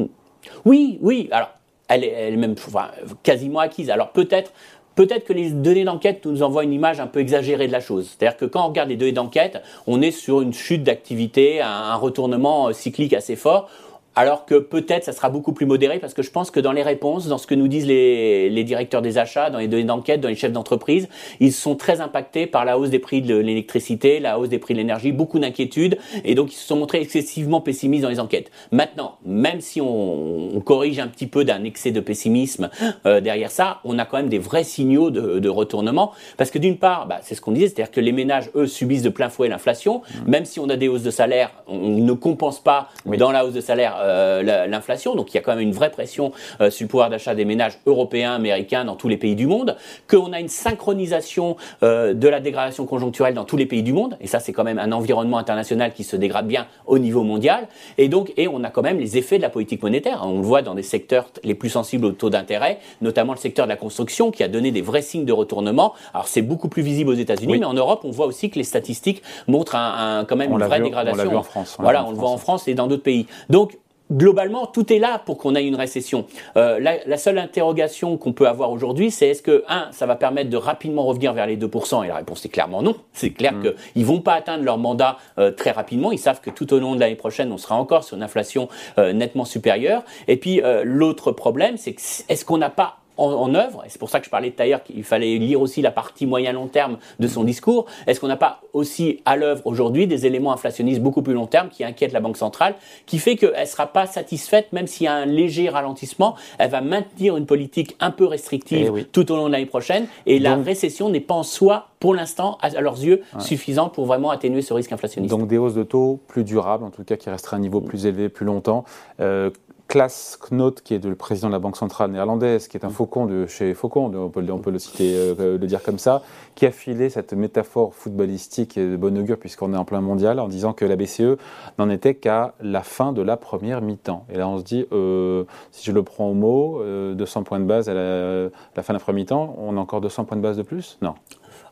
Oui, 0.64 0.98
oui. 1.00 1.28
Alors, 1.30 1.48
elle 1.88 2.04
est, 2.04 2.12
elle 2.12 2.34
est 2.34 2.38
même 2.38 2.54
enfin, 2.66 2.88
quasiment 3.22 3.60
acquise. 3.60 3.90
Alors 3.90 4.10
peut-être 4.10 4.52
Peut-être 4.94 5.24
que 5.24 5.32
les 5.32 5.50
données 5.50 5.84
d'enquête 5.84 6.24
nous 6.24 6.42
envoient 6.42 6.64
une 6.64 6.72
image 6.72 7.00
un 7.00 7.06
peu 7.06 7.20
exagérée 7.20 7.66
de 7.66 7.72
la 7.72 7.80
chose. 7.80 8.08
C'est-à-dire 8.08 8.36
que 8.36 8.44
quand 8.44 8.64
on 8.64 8.68
regarde 8.68 8.88
les 8.88 8.96
données 8.96 9.12
d'enquête, 9.12 9.60
on 9.86 10.00
est 10.00 10.12
sur 10.12 10.40
une 10.40 10.52
chute 10.52 10.84
d'activité, 10.84 11.60
un 11.60 11.96
retournement 11.96 12.68
euh, 12.68 12.72
cyclique 12.72 13.12
assez 13.12 13.36
fort 13.36 13.68
alors 14.16 14.46
que 14.46 14.56
peut-être 14.56 15.04
ça 15.04 15.12
sera 15.12 15.28
beaucoup 15.28 15.52
plus 15.52 15.66
modéré 15.66 15.98
parce 15.98 16.14
que 16.14 16.22
je 16.22 16.30
pense 16.30 16.50
que 16.50 16.60
dans 16.60 16.72
les 16.72 16.82
réponses, 16.82 17.26
dans 17.26 17.38
ce 17.38 17.46
que 17.46 17.54
nous 17.54 17.68
disent 17.68 17.86
les, 17.86 18.50
les 18.50 18.64
directeurs 18.64 19.02
des 19.02 19.18
achats, 19.18 19.50
dans 19.50 19.58
les 19.58 19.68
données 19.68 19.84
d'enquête, 19.84 20.20
dans 20.20 20.28
les 20.28 20.34
chefs 20.34 20.52
d'entreprise, 20.52 21.08
ils 21.40 21.52
sont 21.52 21.74
très 21.76 22.00
impactés 22.00 22.46
par 22.46 22.64
la 22.64 22.78
hausse 22.78 22.90
des 22.90 22.98
prix 22.98 23.22
de 23.22 23.36
l'électricité, 23.36 24.20
la 24.20 24.38
hausse 24.38 24.48
des 24.48 24.58
prix 24.58 24.74
de 24.74 24.78
l'énergie, 24.78 25.12
beaucoup 25.12 25.38
d'inquiétudes 25.38 25.98
et 26.24 26.34
donc 26.34 26.52
ils 26.52 26.56
se 26.56 26.66
sont 26.66 26.76
montrés 26.76 27.00
excessivement 27.00 27.60
pessimistes 27.60 28.02
dans 28.02 28.10
les 28.10 28.20
enquêtes. 28.20 28.50
Maintenant, 28.72 29.18
même 29.24 29.60
si 29.60 29.80
on, 29.80 30.56
on 30.56 30.60
corrige 30.60 30.98
un 30.98 31.08
petit 31.08 31.26
peu 31.26 31.44
d'un 31.44 31.64
excès 31.64 31.90
de 31.90 32.00
pessimisme 32.00 32.70
euh, 33.06 33.20
derrière 33.20 33.50
ça, 33.50 33.80
on 33.84 33.98
a 33.98 34.04
quand 34.04 34.16
même 34.16 34.28
des 34.28 34.38
vrais 34.38 34.64
signaux 34.64 35.10
de, 35.10 35.38
de 35.38 35.48
retournement 35.48 36.12
parce 36.36 36.50
que 36.50 36.58
d'une 36.58 36.78
part, 36.78 37.06
bah, 37.06 37.18
c'est 37.22 37.34
ce 37.34 37.40
qu'on 37.40 37.52
disait, 37.52 37.68
c'est-à-dire 37.68 37.90
que 37.90 38.00
les 38.00 38.12
ménages, 38.12 38.50
eux, 38.54 38.66
subissent 38.66 39.02
de 39.02 39.08
plein 39.08 39.28
fouet 39.28 39.48
l'inflation, 39.48 40.00
mmh. 40.00 40.30
même 40.30 40.44
si 40.44 40.60
on 40.60 40.68
a 40.68 40.76
des 40.76 40.88
hausses 40.88 41.02
de 41.02 41.10
salaire, 41.10 41.50
on 41.66 41.88
ne 41.88 42.12
compense 42.12 42.60
pas 42.60 42.88
dans 43.06 43.30
la 43.30 43.44
hausse 43.44 43.54
de 43.54 43.60
salaire 43.60 43.96
euh, 44.04 44.66
l'inflation. 44.66 45.14
Donc 45.14 45.32
il 45.32 45.36
y 45.36 45.38
a 45.38 45.42
quand 45.42 45.52
même 45.52 45.60
une 45.60 45.72
vraie 45.72 45.90
pression 45.90 46.32
euh, 46.60 46.70
sur 46.70 46.84
le 46.84 46.88
pouvoir 46.88 47.10
d'achat 47.10 47.34
des 47.34 47.44
ménages 47.44 47.78
européens, 47.86 48.34
américains, 48.34 48.84
dans 48.84 48.96
tous 48.96 49.08
les 49.08 49.16
pays 49.16 49.34
du 49.34 49.46
monde. 49.46 49.76
Qu'on 50.08 50.32
a 50.32 50.40
une 50.40 50.48
synchronisation 50.48 51.56
euh, 51.82 52.14
de 52.14 52.28
la 52.28 52.40
dégradation 52.40 52.86
conjoncturelle 52.86 53.34
dans 53.34 53.44
tous 53.44 53.56
les 53.56 53.66
pays 53.66 53.82
du 53.82 53.92
monde. 53.92 54.16
Et 54.20 54.26
ça, 54.26 54.40
c'est 54.40 54.52
quand 54.52 54.64
même 54.64 54.78
un 54.78 54.92
environnement 54.92 55.38
international 55.38 55.92
qui 55.92 56.04
se 56.04 56.16
dégrade 56.16 56.46
bien 56.46 56.66
au 56.86 56.98
niveau 56.98 57.22
mondial. 57.22 57.68
Et 57.98 58.08
donc, 58.08 58.32
et 58.36 58.48
on 58.48 58.62
a 58.64 58.70
quand 58.70 58.82
même 58.82 58.98
les 58.98 59.16
effets 59.16 59.36
de 59.36 59.42
la 59.42 59.50
politique 59.50 59.82
monétaire. 59.82 60.22
On 60.24 60.38
le 60.38 60.42
voit 60.44 60.62
dans 60.62 60.74
des 60.74 60.82
secteurs 60.82 61.30
les 61.42 61.54
plus 61.54 61.70
sensibles 61.70 62.04
au 62.04 62.12
taux 62.12 62.30
d'intérêt, 62.30 62.78
notamment 63.00 63.32
le 63.32 63.38
secteur 63.38 63.66
de 63.66 63.70
la 63.70 63.76
construction, 63.76 64.30
qui 64.30 64.42
a 64.42 64.48
donné 64.48 64.70
des 64.70 64.82
vrais 64.82 65.02
signes 65.02 65.24
de 65.24 65.32
retournement. 65.32 65.94
Alors 66.12 66.28
c'est 66.28 66.42
beaucoup 66.42 66.68
plus 66.68 66.82
visible 66.82 67.10
aux 67.10 67.14
États-Unis, 67.14 67.58
mais 67.58 67.66
en 67.66 67.74
Europe, 67.74 68.02
on 68.04 68.10
voit 68.10 68.26
aussi 68.26 68.50
que 68.50 68.58
les 68.58 68.64
statistiques 68.64 69.22
montrent 69.48 69.76
un, 69.76 70.24
quand 70.24 70.36
même 70.36 70.52
une 70.52 70.62
vraie 70.62 70.80
dégradation. 70.80 71.28
On 71.28 71.32
l'a 71.32 71.38
en 71.38 71.42
France. 71.42 71.76
Voilà, 71.78 72.04
on 72.04 72.10
le 72.10 72.16
voit 72.16 72.30
en 72.30 72.38
France 72.38 72.68
et 72.68 72.74
dans 72.74 72.86
d'autres 72.86 73.02
pays. 73.02 73.26
Donc 73.48 73.78
globalement, 74.12 74.66
tout 74.66 74.92
est 74.92 74.98
là 74.98 75.20
pour 75.24 75.38
qu'on 75.38 75.54
ait 75.54 75.66
une 75.66 75.76
récession. 75.76 76.26
Euh, 76.56 76.78
la, 76.80 77.16
seule 77.16 77.38
interrogation 77.38 78.16
qu'on 78.16 78.32
peut 78.32 78.48
avoir 78.48 78.70
aujourd'hui, 78.70 79.10
c'est 79.10 79.28
est-ce 79.28 79.42
que, 79.42 79.64
un, 79.68 79.88
ça 79.92 80.06
va 80.06 80.16
permettre 80.16 80.50
de 80.50 80.56
rapidement 80.56 81.04
revenir 81.04 81.32
vers 81.32 81.46
les 81.46 81.56
2% 81.56 82.04
Et 82.04 82.08
la 82.08 82.16
réponse 82.16 82.44
est 82.44 82.48
clairement 82.48 82.82
non. 82.82 82.96
C'est 83.12 83.30
clair 83.30 83.54
mm. 83.54 83.62
qu'ils 83.62 84.02
ne 84.02 84.06
vont 84.06 84.20
pas 84.20 84.34
atteindre 84.34 84.64
leur 84.64 84.78
mandat 84.78 85.18
euh, 85.38 85.50
très 85.50 85.70
rapidement. 85.70 86.12
Ils 86.12 86.18
savent 86.18 86.40
que 86.40 86.50
tout 86.50 86.72
au 86.72 86.78
long 86.78 86.94
de 86.94 87.00
l'année 87.00 87.14
prochaine, 87.14 87.52
on 87.52 87.58
sera 87.58 87.76
encore 87.76 88.04
sur 88.04 88.16
une 88.16 88.22
inflation 88.22 88.68
euh, 88.98 89.12
nettement 89.12 89.44
supérieure. 89.44 90.04
Et 90.28 90.36
puis, 90.36 90.60
l'autre 90.84 91.32
problème, 91.32 91.76
c'est 91.76 91.96
est-ce 92.28 92.44
qu'on 92.44 92.58
n'a 92.58 92.70
pas 92.70 92.98
en, 93.16 93.54
œuvre, 93.54 93.84
et 93.84 93.88
c'est 93.88 93.98
pour 93.98 94.10
ça 94.10 94.18
que 94.18 94.26
je 94.26 94.30
parlais 94.30 94.50
tout 94.50 94.62
à 94.62 94.66
l'heure 94.66 94.82
qu'il 94.82 95.04
fallait 95.04 95.36
lire 95.38 95.60
aussi 95.60 95.82
la 95.82 95.90
partie 95.90 96.26
moyen-long 96.26 96.66
terme 96.66 96.98
de 97.20 97.28
son 97.28 97.44
discours, 97.44 97.86
est-ce 98.06 98.20
qu'on 98.20 98.28
n'a 98.28 98.36
pas 98.36 98.60
aussi 98.72 99.20
à 99.24 99.36
l'œuvre 99.36 99.62
aujourd'hui 99.64 100.06
des 100.06 100.26
éléments 100.26 100.52
inflationnistes 100.52 101.00
beaucoup 101.00 101.22
plus 101.22 101.34
long 101.34 101.46
terme 101.46 101.68
qui 101.68 101.84
inquiètent 101.84 102.12
la 102.12 102.20
Banque 102.20 102.36
centrale, 102.36 102.74
qui 103.06 103.18
fait 103.18 103.36
qu'elle 103.36 103.58
ne 103.58 103.66
sera 103.66 103.86
pas 103.86 104.06
satisfaite, 104.06 104.72
même 104.72 104.86
s'il 104.86 105.04
y 105.04 105.08
a 105.08 105.14
un 105.14 105.26
léger 105.26 105.68
ralentissement, 105.68 106.34
elle 106.58 106.70
va 106.70 106.80
maintenir 106.80 107.36
une 107.36 107.46
politique 107.46 107.96
un 108.00 108.10
peu 108.10 108.24
restrictive 108.24 108.92
eh 108.96 109.04
tout 109.04 109.30
au 109.30 109.36
long 109.36 109.46
de 109.46 109.52
l'année 109.52 109.66
prochaine, 109.66 110.06
et 110.26 110.38
la 110.38 110.56
récession 110.56 111.08
n'est 111.08 111.20
pas 111.20 111.34
en 111.34 111.42
soi, 111.42 111.88
pour 112.00 112.14
l'instant, 112.14 112.58
à 112.60 112.68
leurs 112.80 113.02
yeux, 113.02 113.22
suffisante 113.38 113.94
pour 113.94 114.06
vraiment 114.06 114.30
atténuer 114.30 114.62
ce 114.62 114.74
risque 114.74 114.92
inflationniste. 114.92 115.34
Donc 115.34 115.48
des 115.48 115.58
hausses 115.58 115.74
de 115.74 115.84
taux 115.84 116.20
plus 116.26 116.44
durables, 116.44 116.84
en 116.84 116.90
tout 116.90 117.04
cas 117.04 117.16
qui 117.16 117.30
resteraient 117.30 117.56
à 117.56 117.58
un 117.58 117.62
niveau 117.62 117.80
plus 117.80 118.06
élevé 118.06 118.28
plus 118.28 118.44
longtemps. 118.44 118.84
Euh, 119.20 119.50
Klaas 119.88 120.38
Knot, 120.50 120.72
qui 120.82 120.94
est 120.94 121.04
le 121.04 121.14
président 121.14 121.48
de 121.48 121.52
la 121.52 121.58
Banque 121.58 121.76
centrale 121.76 122.10
néerlandaise, 122.10 122.68
qui 122.68 122.76
est 122.76 122.84
un 122.84 122.88
mm. 122.88 122.92
faucon 122.92 123.26
de 123.26 123.46
chez 123.46 123.74
Faucon, 123.74 124.12
on 124.14 124.28
peut, 124.30 124.44
on 124.50 124.58
peut 124.58 124.70
le 124.70 124.78
citer, 124.78 125.14
euh, 125.14 125.58
le 125.58 125.66
dire 125.66 125.82
comme 125.82 125.98
ça, 125.98 126.22
qui 126.54 126.66
a 126.66 126.70
filé 126.70 127.10
cette 127.10 127.32
métaphore 127.32 127.94
footballistique 127.94 128.78
de 128.78 128.96
bon 128.96 129.16
augure, 129.18 129.38
puisqu'on 129.38 129.72
est 129.72 129.76
en 129.76 129.84
plein 129.84 130.00
mondial, 130.00 130.40
en 130.40 130.48
disant 130.48 130.72
que 130.72 130.84
la 130.84 130.96
BCE 130.96 131.36
n'en 131.78 131.90
était 131.90 132.14
qu'à 132.14 132.54
la 132.60 132.82
fin 132.82 133.12
de 133.12 133.22
la 133.22 133.36
première 133.36 133.82
mi-temps. 133.82 134.26
Et 134.32 134.36
là, 134.36 134.48
on 134.48 134.58
se 134.58 134.64
dit, 134.64 134.86
euh, 134.92 135.44
si 135.70 135.84
je 135.84 135.92
le 135.92 136.02
prends 136.02 136.28
au 136.28 136.34
mot, 136.34 136.80
200 137.14 137.40
euh, 137.40 137.44
points 137.44 137.60
de 137.60 137.64
base 137.64 137.88
à 137.88 137.94
la, 137.94 138.44
la 138.44 138.82
fin 138.82 138.94
de 138.94 138.98
la 138.98 139.04
première 139.04 139.20
mi-temps, 139.20 139.56
on 139.58 139.76
a 139.76 139.80
encore 139.80 140.00
200 140.00 140.24
points 140.24 140.36
de 140.36 140.42
base 140.42 140.56
de 140.56 140.62
plus? 140.62 140.98
Non. 141.02 141.14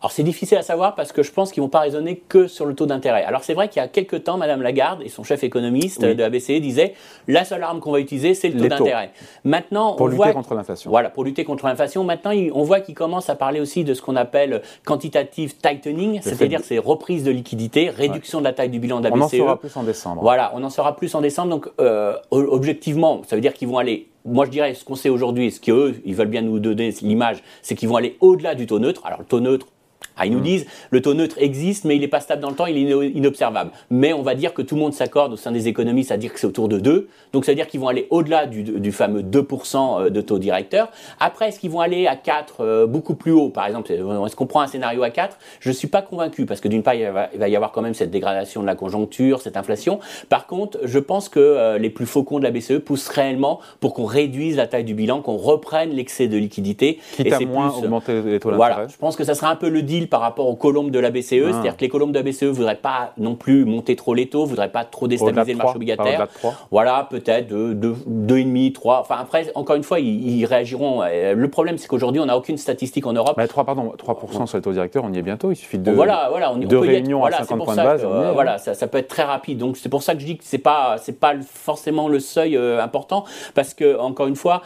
Alors 0.02 0.10
c'est 0.10 0.24
difficile 0.24 0.58
à 0.58 0.62
savoir 0.62 0.96
parce 0.96 1.12
que 1.12 1.22
je 1.22 1.30
pense 1.30 1.52
qu'ils 1.52 1.62
vont 1.62 1.68
pas 1.68 1.78
raisonner 1.78 2.16
que 2.28 2.48
sur 2.48 2.66
le 2.66 2.74
taux 2.74 2.86
d'intérêt. 2.86 3.22
Alors 3.22 3.44
c'est 3.44 3.54
vrai 3.54 3.68
qu'il 3.68 3.80
y 3.80 3.84
a 3.84 3.86
quelques 3.86 4.24
temps, 4.24 4.36
Madame 4.36 4.60
Lagarde 4.60 5.00
et 5.04 5.08
son 5.08 5.22
chef 5.22 5.44
économiste 5.44 6.02
de 6.02 6.20
la 6.20 6.28
BCE 6.28 6.60
disaient 6.60 6.94
la 7.28 7.44
seule 7.44 7.62
arme 7.62 7.78
qu'on 7.78 7.92
va 7.92 8.00
utiliser, 8.00 8.34
c'est 8.34 8.48
le 8.48 8.62
taux 8.62 8.66
d'intérêt. 8.66 9.12
Maintenant, 9.44 9.94
pour 9.94 10.08
lutter 10.08 10.32
contre 10.32 10.56
l'inflation. 10.56 10.90
Voilà, 10.90 11.08
pour 11.08 11.22
lutter 11.22 11.44
contre 11.44 11.66
l'inflation. 11.66 12.02
Maintenant, 12.02 12.32
on 12.52 12.64
voit 12.64 12.80
qu'ils 12.80 12.96
commencent 12.96 13.30
à 13.30 13.36
parler 13.36 13.60
aussi 13.60 13.84
de 13.84 13.94
ce 13.94 14.02
qu'on 14.02 14.16
appelle 14.16 14.62
quantitative 14.84 15.54
tightening, 15.58 16.20
c'est-à-dire 16.20 16.64
ces 16.64 16.80
reprises 16.80 17.22
de 17.22 17.30
liquidité, 17.30 17.88
réduction 17.88 18.40
de 18.40 18.44
la 18.44 18.52
taille 18.52 18.70
du 18.70 18.80
bilan 18.80 18.98
de 18.98 19.04
la 19.04 19.10
BCE. 19.10 19.20
On 19.20 19.22
en 19.22 19.28
saura 19.28 19.60
plus 19.60 19.76
en 19.76 19.84
décembre. 19.84 20.22
Voilà, 20.22 20.50
on 20.56 20.64
en 20.64 20.70
saura 20.70 20.96
plus 20.96 21.14
en 21.14 21.20
décembre. 21.20 21.50
Donc 21.50 21.68
euh, 21.80 22.16
objectivement, 22.32 23.22
ça 23.28 23.36
veut 23.36 23.42
dire 23.42 23.54
qu'ils 23.54 23.68
vont 23.68 23.78
aller 23.78 24.08
moi 24.24 24.44
je 24.44 24.50
dirais 24.50 24.74
ce 24.74 24.84
qu'on 24.84 24.94
sait 24.94 25.08
aujourd'hui, 25.08 25.50
ce 25.50 25.60
qu'eux, 25.60 25.96
ils 26.04 26.14
veulent 26.14 26.28
bien 26.28 26.42
nous 26.42 26.60
donner 26.60 26.94
l'image, 27.02 27.42
c'est 27.60 27.74
qu'ils 27.74 27.88
vont 27.88 27.96
aller 27.96 28.16
au-delà 28.20 28.54
du 28.54 28.66
taux 28.66 28.78
neutre. 28.78 29.02
Alors 29.04 29.18
le 29.18 29.24
taux 29.24 29.40
neutre, 29.40 29.66
ah, 30.16 30.26
ils 30.26 30.32
nous 30.32 30.40
mm. 30.40 30.42
disent 30.42 30.66
le 30.90 31.00
taux 31.00 31.14
neutre 31.14 31.36
existe, 31.38 31.84
mais 31.84 31.96
il 31.96 32.00
n'est 32.00 32.08
pas 32.08 32.20
stable 32.20 32.42
dans 32.42 32.50
le 32.50 32.56
temps, 32.56 32.66
il 32.66 32.76
est 32.76 33.08
inobservable. 33.10 33.70
Mais 33.90 34.12
on 34.12 34.22
va 34.22 34.34
dire 34.34 34.54
que 34.54 34.62
tout 34.62 34.74
le 34.74 34.80
monde 34.80 34.94
s'accorde 34.94 35.32
au 35.32 35.36
sein 35.36 35.52
des 35.52 35.68
économistes 35.68 36.12
à 36.12 36.16
dire 36.16 36.32
que 36.32 36.40
c'est 36.40 36.46
autour 36.46 36.68
de 36.68 36.78
2. 36.78 37.08
Donc 37.32 37.44
ça 37.44 37.52
veut 37.52 37.56
dire 37.56 37.66
qu'ils 37.66 37.80
vont 37.80 37.88
aller 37.88 38.06
au-delà 38.10 38.46
du, 38.46 38.92
fameux 38.92 39.22
2% 39.22 40.02
euh, 40.06 40.10
de 40.10 40.20
taux 40.20 40.38
directeur. 40.38 40.90
Après, 41.20 41.48
est-ce 41.48 41.60
qu'ils 41.60 41.70
vont 41.70 41.80
aller 41.80 42.06
à 42.06 42.16
4, 42.16 42.56
euh, 42.60 42.86
beaucoup 42.86 43.14
plus 43.14 43.32
haut? 43.32 43.48
Par 43.48 43.66
exemple, 43.66 43.90
est-ce 43.92 44.36
qu'on 44.36 44.46
prend 44.46 44.60
un 44.60 44.66
scénario 44.66 45.02
à 45.02 45.10
4 45.10 45.38
Je 45.60 45.70
ne 45.70 45.74
suis 45.74 45.88
pas 45.88 46.02
convaincu, 46.02 46.46
parce 46.46 46.60
que 46.60 46.68
d'une 46.68 46.82
part, 46.82 46.94
il 46.94 47.08
va, 47.08 47.48
y 47.48 47.56
avoir 47.56 47.72
quand 47.72 47.82
même 47.82 47.94
cette 47.94 48.10
dégradation 48.10 48.60
de 48.60 48.66
la 48.66 48.74
conjoncture, 48.74 49.40
cette 49.40 49.56
inflation. 49.56 50.00
Par 50.28 50.46
contre, 50.46 50.78
je 50.84 50.98
pense 50.98 51.28
que 51.28 51.40
euh, 51.40 51.78
les 51.78 51.90
plus 51.90 52.06
faucons 52.06 52.38
de 52.38 52.44
la 52.44 52.50
BCE 52.50 52.78
poussent 52.84 53.08
réellement 53.08 53.60
pour 53.80 53.94
qu'on 53.94 54.04
réduise 54.04 54.56
la 54.56 54.66
taille 54.66 54.84
du 54.84 54.94
bilan, 54.94 55.22
qu'on 55.22 55.36
reprenne 55.36 55.90
l'excès 55.90 56.28
de 56.28 56.36
liquidité. 56.36 56.98
Quitte 57.16 57.26
et 57.26 57.32
à 57.32 57.40
moins 57.40 57.70
augmenter 57.70 58.14
les 58.22 58.40
taux 58.40 58.50
d'intérêt. 58.50 58.56
Voilà, 58.56 58.86
je 58.88 58.96
pense 58.96 59.16
que 59.16 59.24
ça 59.24 59.34
sera 59.34 59.50
un 59.50 59.56
peu 59.56 59.68
le 59.68 59.82
deal 59.82 60.01
par 60.06 60.20
rapport 60.20 60.48
aux 60.48 60.56
colombes 60.56 60.90
de 60.90 60.98
la 60.98 61.10
BCE. 61.10 61.32
Ah. 61.46 61.52
C'est-à-dire 61.52 61.76
que 61.76 61.82
les 61.82 61.88
colombes 61.88 62.12
de 62.12 62.18
la 62.18 62.22
BCE 62.22 62.44
ne 62.44 62.48
voudraient 62.48 62.76
pas 62.76 63.12
non 63.18 63.34
plus 63.34 63.64
monter 63.64 63.96
trop 63.96 64.14
les 64.14 64.28
taux, 64.28 64.44
ne 64.44 64.48
voudraient 64.48 64.72
pas 64.72 64.84
trop 64.84 65.08
déstabiliser 65.08 65.52
le 65.52 65.58
marché 65.58 65.76
obligataire. 65.76 66.28
Voilà, 66.70 67.06
peut-être 67.10 67.52
2,5, 67.52 68.72
3. 68.72 69.00
Enfin, 69.00 69.16
après, 69.20 69.50
encore 69.54 69.76
une 69.76 69.82
fois, 69.82 70.00
ils, 70.00 70.44
réagiront. 70.44 71.02
Euh, 71.02 71.34
le 71.34 71.48
problème, 71.48 71.78
c'est 71.78 71.88
qu'aujourd'hui, 71.88 72.20
on 72.20 72.26
n'a 72.26 72.36
aucune 72.36 72.58
statistique 72.58 73.06
en 73.06 73.12
Europe. 73.12 73.34
Mais 73.36 73.46
3, 73.46 73.64
pardon, 73.64 73.92
3% 73.96 74.46
sur 74.46 74.58
les 74.58 74.62
taux 74.62 74.72
directeurs, 74.72 75.04
on 75.04 75.12
y 75.12 75.18
est 75.18 75.22
bientôt. 75.22 75.50
Il 75.50 75.56
suffit 75.56 75.78
de 75.78 75.84
deux, 75.84 75.92
voilà, 75.92 76.28
voilà, 76.30 76.52
on, 76.52 76.58
deux 76.58 76.78
réunions 76.78 77.24
à 77.24 77.30
50 77.30 77.64
points 77.64 77.76
de 77.76 77.82
base. 77.82 78.04
Euh, 78.04 78.32
voilà, 78.32 78.58
ça, 78.58 78.74
ça, 78.74 78.86
peut 78.86 78.98
être 78.98 79.08
très 79.08 79.22
rapide. 79.22 79.58
Donc, 79.58 79.76
c'est 79.76 79.88
pour 79.88 80.02
ça 80.02 80.14
que 80.14 80.20
je 80.20 80.26
dis 80.26 80.36
que 80.38 80.44
ce 80.44 80.56
n'est 80.56 80.62
pas, 80.62 80.96
pas 81.20 81.34
forcément 81.44 82.08
le 82.08 82.20
seuil 82.20 82.56
euh, 82.56 82.82
important. 82.82 83.24
Parce 83.54 83.74
que, 83.74 83.98
encore 83.98 84.26
une 84.26 84.36
fois, 84.36 84.62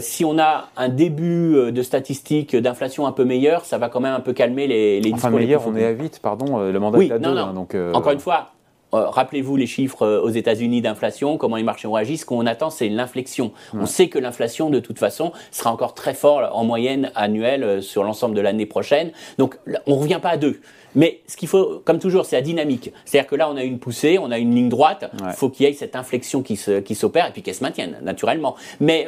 si 0.00 0.24
on 0.24 0.38
a 0.38 0.68
un 0.76 0.88
début 0.88 1.72
de 1.72 1.82
statistiques 1.82 2.56
d'inflation 2.56 3.06
un 3.06 3.12
peu 3.12 3.24
meilleur, 3.24 3.64
ça 3.64 3.78
va 3.78 3.88
quand 3.88 4.00
même 4.00 4.14
un 4.14 4.20
peu 4.20 4.32
calmer 4.32 4.57
les 4.66 4.88
les, 5.00 5.12
enfin, 5.12 5.30
meilleur, 5.30 5.66
on 5.66 5.76
est 5.76 5.84
à 5.84 5.90
8, 5.90 6.20
pardon, 6.22 6.58
euh, 6.58 6.72
le 6.72 6.80
mandat 6.80 6.98
est 6.98 7.12
à 7.12 7.18
2. 7.18 7.28
Hein, 7.28 7.52
donc, 7.54 7.74
euh, 7.74 7.92
Encore 7.92 8.12
une 8.12 8.20
fois, 8.20 8.48
euh, 8.94 9.08
rappelez-vous 9.08 9.56
les 9.56 9.66
chiffres 9.66 10.06
aux 10.06 10.30
États-Unis 10.30 10.80
d'inflation, 10.80 11.36
comment 11.36 11.56
les 11.56 11.62
marchés 11.62 11.86
ont 11.88 11.92
réagi. 11.92 12.16
Ce 12.16 12.24
qu'on 12.24 12.46
attend, 12.46 12.70
c'est 12.70 12.88
l'inflexion. 12.88 13.52
On 13.74 13.86
sait 13.86 14.08
que 14.08 14.18
l'inflation, 14.18 14.70
de 14.70 14.80
toute 14.80 14.98
façon, 14.98 15.32
sera 15.50 15.72
encore 15.72 15.94
très 15.94 16.14
fort 16.14 16.50
en 16.52 16.64
moyenne 16.64 17.10
annuelle 17.14 17.82
sur 17.82 18.04
l'ensemble 18.04 18.34
de 18.34 18.40
l'année 18.40 18.66
prochaine. 18.66 19.12
Donc, 19.38 19.58
on 19.86 19.96
ne 19.96 20.00
revient 20.00 20.20
pas 20.22 20.30
à 20.30 20.36
2. 20.36 20.60
Mais 20.94 21.20
ce 21.26 21.36
qu'il 21.36 21.48
faut, 21.48 21.82
comme 21.84 21.98
toujours, 21.98 22.24
c'est 22.24 22.36
la 22.36 22.42
dynamique. 22.42 22.92
C'est-à-dire 23.04 23.28
que 23.28 23.36
là, 23.36 23.50
on 23.50 23.56
a 23.56 23.62
une 23.62 23.78
poussée, 23.78 24.18
on 24.18 24.30
a 24.30 24.38
une 24.38 24.54
ligne 24.54 24.70
droite. 24.70 25.10
Il 25.22 25.32
faut 25.32 25.50
qu'il 25.50 25.66
y 25.66 25.68
ait 25.68 25.74
cette 25.74 25.94
inflexion 25.94 26.42
qui 26.42 26.56
s'opère 26.56 27.24
qui 27.24 27.28
et 27.28 27.32
puis 27.32 27.42
qu'elle 27.42 27.54
se 27.54 27.62
maintienne, 27.62 27.98
naturellement. 28.02 28.56
Mais 28.80 29.06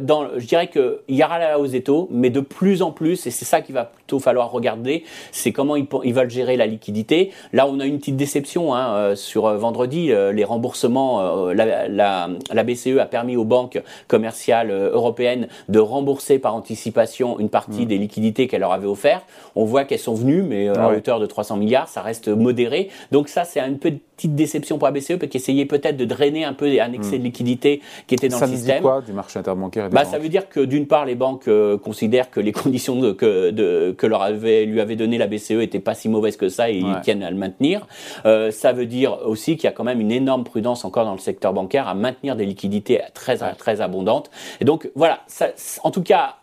dans, 0.00 0.28
je 0.36 0.44
dirais 0.44 0.68
qu'il 0.68 0.98
y 1.08 1.22
aura 1.22 1.38
la 1.38 1.58
hausse 1.58 1.70
des 1.70 1.82
taux, 1.82 2.08
mais 2.10 2.30
de 2.30 2.40
plus 2.40 2.82
en 2.82 2.90
plus, 2.90 3.26
et 3.26 3.30
c'est 3.30 3.44
ça 3.44 3.60
qu'il 3.60 3.74
va 3.76 3.92
plutôt 4.10 4.18
falloir 4.18 4.50
regarder, 4.50 5.04
c'est 5.30 5.52
comment 5.52 5.76
ils, 5.76 5.86
ils, 6.02 6.12
veulent 6.12 6.30
gérer 6.30 6.56
la 6.56 6.66
liquidité. 6.66 7.30
Là, 7.52 7.68
on 7.68 7.78
a 7.78 7.86
une 7.86 7.98
petite 7.98 8.16
déception 8.16 8.74
hein, 8.74 8.94
euh, 8.94 9.14
sur 9.14 9.46
euh, 9.46 9.56
vendredi. 9.56 10.10
les 10.32 10.44
remboursements, 10.44 11.46
la, 11.52 11.86
la, 11.86 12.28
la, 12.52 12.64
BCE 12.64 12.98
a 12.98 13.06
permis 13.06 13.36
aux 13.36 13.44
banques 13.44 13.80
commerciales 14.08 14.70
européennes 14.70 15.46
de 15.68 15.78
rembourser 15.78 16.40
par 16.40 16.56
anticipation 16.56 17.38
une 17.38 17.48
partie 17.48 17.82
mm. 17.82 17.88
des 17.88 17.98
liquidités 17.98 18.48
qu'elles 18.48 18.62
leur 18.62 18.72
avaient 18.72 18.88
offertes. 18.88 19.24
On 19.54 19.64
voit 19.64 19.84
qu'elles 19.84 20.00
sont 20.00 20.14
venues, 20.14 20.42
mais 20.42 20.68
à 20.68 20.88
hauteur 20.90 21.20
de 21.20 21.26
300 21.26 21.56
milliards, 21.56 21.88
ça 21.88 22.02
reste 22.02 22.28
modéré. 22.28 22.88
Donc 23.12 23.28
ça, 23.28 23.44
c'est 23.44 23.60
une 23.60 23.78
petite 23.78 24.34
déception 24.34 24.78
pour 24.78 24.88
la 24.88 24.92
BCE, 24.92 25.18
qui 25.18 25.36
essayait 25.36 25.66
peut-être 25.66 25.96
de 25.96 26.04
drainer 26.04 26.44
un 26.44 26.52
peu 26.52 26.66
un 26.66 26.92
excès 26.92 27.16
de 27.16 27.22
hmm. 27.22 27.24
liquidité 27.24 27.80
qui 28.06 28.14
était 28.14 28.28
dans 28.28 28.40
le 28.40 28.46
système. 28.46 28.66
Ça 28.66 28.74
dit 28.76 28.82
quoi 28.82 29.00
du 29.00 29.12
marché 29.12 29.38
interbancaire 29.38 29.88
bah, 29.90 30.04
Ça 30.04 30.18
veut 30.18 30.28
dire 30.28 30.48
que 30.48 30.60
d'une 30.60 30.86
part, 30.86 31.04
les 31.04 31.14
banques 31.14 31.48
euh, 31.48 31.78
considèrent 31.78 32.30
que 32.30 32.40
les 32.40 32.52
conditions 32.52 33.14
que, 33.14 33.50
de, 33.50 33.94
que 34.00 34.06
leur 34.06 34.22
avait, 34.22 34.64
lui 34.64 34.80
avait 34.80 34.96
donné 34.96 35.18
la 35.18 35.26
BCE 35.26 35.52
n'étaient 35.52 35.78
pas 35.78 35.94
si 35.94 36.08
mauvaises 36.08 36.38
que 36.38 36.48
ça 36.48 36.70
et 36.70 36.78
ils 36.78 37.00
tiennent 37.02 37.22
à 37.22 37.30
le 37.30 37.36
maintenir. 37.36 37.86
Euh, 38.24 38.50
ça 38.50 38.72
veut 38.72 38.86
dire 38.86 39.18
aussi 39.26 39.56
qu'il 39.56 39.64
y 39.64 39.66
a 39.68 39.72
quand 39.72 39.84
même 39.84 40.00
une 40.00 40.10
énorme 40.10 40.42
prudence 40.42 40.86
encore 40.86 41.04
dans 41.04 41.12
le 41.12 41.18
secteur 41.18 41.52
bancaire 41.52 41.86
à 41.86 41.94
maintenir 41.94 42.34
des 42.34 42.46
liquidités 42.46 43.02
très, 43.12 43.36
très 43.54 43.82
abondantes. 43.82 44.30
Et 44.60 44.64
donc 44.64 44.90
voilà, 44.94 45.20
ça, 45.26 45.48
en 45.84 45.90
tout 45.90 46.02
cas, 46.02 46.36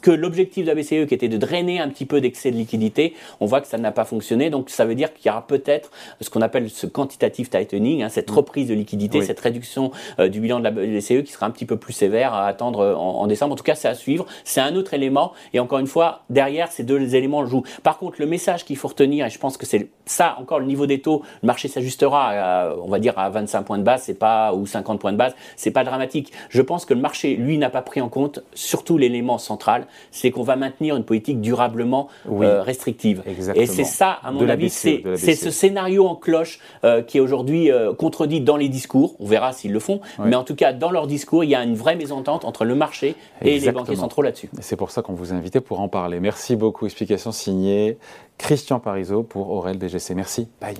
que 0.00 0.10
l'objectif 0.10 0.64
de 0.64 0.70
la 0.70 0.74
BCE, 0.74 1.06
qui 1.06 1.14
était 1.14 1.28
de 1.28 1.36
drainer 1.36 1.80
un 1.80 1.88
petit 1.88 2.06
peu 2.06 2.20
d'excès 2.20 2.50
de 2.50 2.56
liquidité, 2.56 3.14
on 3.40 3.46
voit 3.46 3.60
que 3.60 3.66
ça 3.66 3.78
n'a 3.78 3.92
pas 3.92 4.04
fonctionné. 4.04 4.50
Donc 4.50 4.70
ça 4.70 4.84
veut 4.84 4.94
dire 4.94 5.12
qu'il 5.14 5.26
y 5.26 5.30
aura 5.30 5.46
peut-être 5.46 5.90
ce 6.20 6.30
qu'on 6.30 6.42
appelle 6.42 6.68
ce 6.70 6.86
quantitative 6.86 7.48
tightening, 7.48 8.02
hein, 8.02 8.08
cette 8.08 8.30
mm. 8.30 8.34
reprise 8.34 8.68
de 8.68 8.74
liquidité, 8.74 9.22
cette 9.22 9.40
réduction 9.40 9.90
euh, 10.18 10.28
du 10.28 10.40
bilan 10.40 10.58
de 10.58 10.64
la 10.64 10.70
BCE 10.70 11.22
qui 11.24 11.32
sera 11.32 11.46
un 11.46 11.50
petit 11.50 11.66
peu 11.66 11.76
plus 11.76 11.92
sévère 11.92 12.34
à 12.34 12.46
attendre 12.46 12.80
euh, 12.80 12.94
en, 12.94 13.26
décembre. 13.26 13.52
En 13.52 13.56
tout 13.56 13.64
cas, 13.64 13.74
c'est 13.74 13.88
à 13.88 13.94
suivre. 13.94 14.26
C'est 14.44 14.60
un 14.60 14.74
autre 14.74 14.94
élément. 14.94 15.32
Et 15.52 15.60
encore 15.60 15.78
une 15.78 15.86
fois, 15.86 16.22
derrière, 16.30 16.72
ces 16.72 16.82
deux 16.82 17.14
éléments 17.14 17.46
jouent. 17.46 17.64
Par 17.82 17.98
contre, 17.98 18.16
le 18.20 18.26
message 18.26 18.64
qu'il 18.64 18.76
faut 18.76 18.88
retenir, 18.88 19.26
et 19.26 19.30
je 19.30 19.38
pense 19.38 19.56
que 19.56 19.66
c'est 19.66 19.88
ça 20.06 20.36
encore 20.38 20.58
le 20.58 20.66
niveau 20.66 20.86
des 20.86 21.00
taux, 21.00 21.22
le 21.42 21.46
marché 21.46 21.68
s'ajustera, 21.68 22.74
on 22.82 22.88
va 22.88 22.98
dire 22.98 23.18
à 23.18 23.28
25 23.28 23.62
points 23.62 23.78
de 23.78 23.82
base, 23.82 24.02
c'est 24.04 24.18
pas 24.18 24.54
ou 24.54 24.66
50 24.66 25.00
points 25.00 25.12
de 25.12 25.18
base, 25.18 25.34
c'est 25.56 25.70
pas 25.70 25.84
dramatique. 25.84 26.32
Je 26.48 26.62
pense 26.62 26.84
que 26.84 26.94
le 26.94 27.00
marché, 27.00 27.36
lui, 27.36 27.58
n'a 27.58 27.70
pas 27.70 27.82
pris 27.82 28.00
en 28.00 28.08
compte 28.08 28.40
surtout 28.54 28.96
l'élément 28.96 29.38
central 29.38 29.67
c'est 30.10 30.30
qu'on 30.30 30.42
va 30.42 30.56
maintenir 30.56 30.96
une 30.96 31.04
politique 31.04 31.40
durablement 31.40 32.08
euh, 32.30 32.62
restrictive. 32.62 33.22
Et 33.54 33.66
c'est 33.66 33.84
ça, 33.84 34.18
à 34.22 34.32
mon 34.32 34.48
avis, 34.48 34.70
c'est 34.70 35.02
ce 35.16 35.50
scénario 35.50 36.06
en 36.06 36.16
cloche 36.16 36.60
euh, 36.84 37.02
qui 37.02 37.18
est 37.18 37.20
aujourd'hui 37.20 37.70
euh, 37.70 37.92
contredit 37.92 38.40
dans 38.40 38.56
les 38.56 38.68
discours. 38.68 39.16
On 39.20 39.26
verra 39.26 39.52
s'ils 39.52 39.72
le 39.72 39.80
font, 39.80 40.00
mais 40.18 40.36
en 40.36 40.44
tout 40.44 40.54
cas, 40.54 40.72
dans 40.72 40.90
leur 40.90 41.06
discours, 41.06 41.44
il 41.44 41.50
y 41.50 41.54
a 41.54 41.62
une 41.62 41.74
vraie 41.74 41.96
mésentente 41.96 42.44
entre 42.44 42.64
le 42.64 42.74
marché 42.74 43.14
et 43.42 43.58
les 43.58 43.72
banquiers 43.72 43.96
centraux 43.96 44.22
là-dessus. 44.22 44.50
C'est 44.60 44.76
pour 44.76 44.90
ça 44.90 45.02
qu'on 45.02 45.14
vous 45.14 45.32
a 45.32 45.36
invité 45.36 45.60
pour 45.60 45.80
en 45.80 45.88
parler. 45.88 46.20
Merci 46.20 46.56
beaucoup. 46.56 46.86
Explication 46.86 47.32
signée 47.32 47.98
Christian 48.38 48.80
Parizeau 48.80 49.22
pour 49.22 49.50
Aurel 49.50 49.78
BGC. 49.78 50.14
Merci. 50.14 50.48
Bye. 50.60 50.76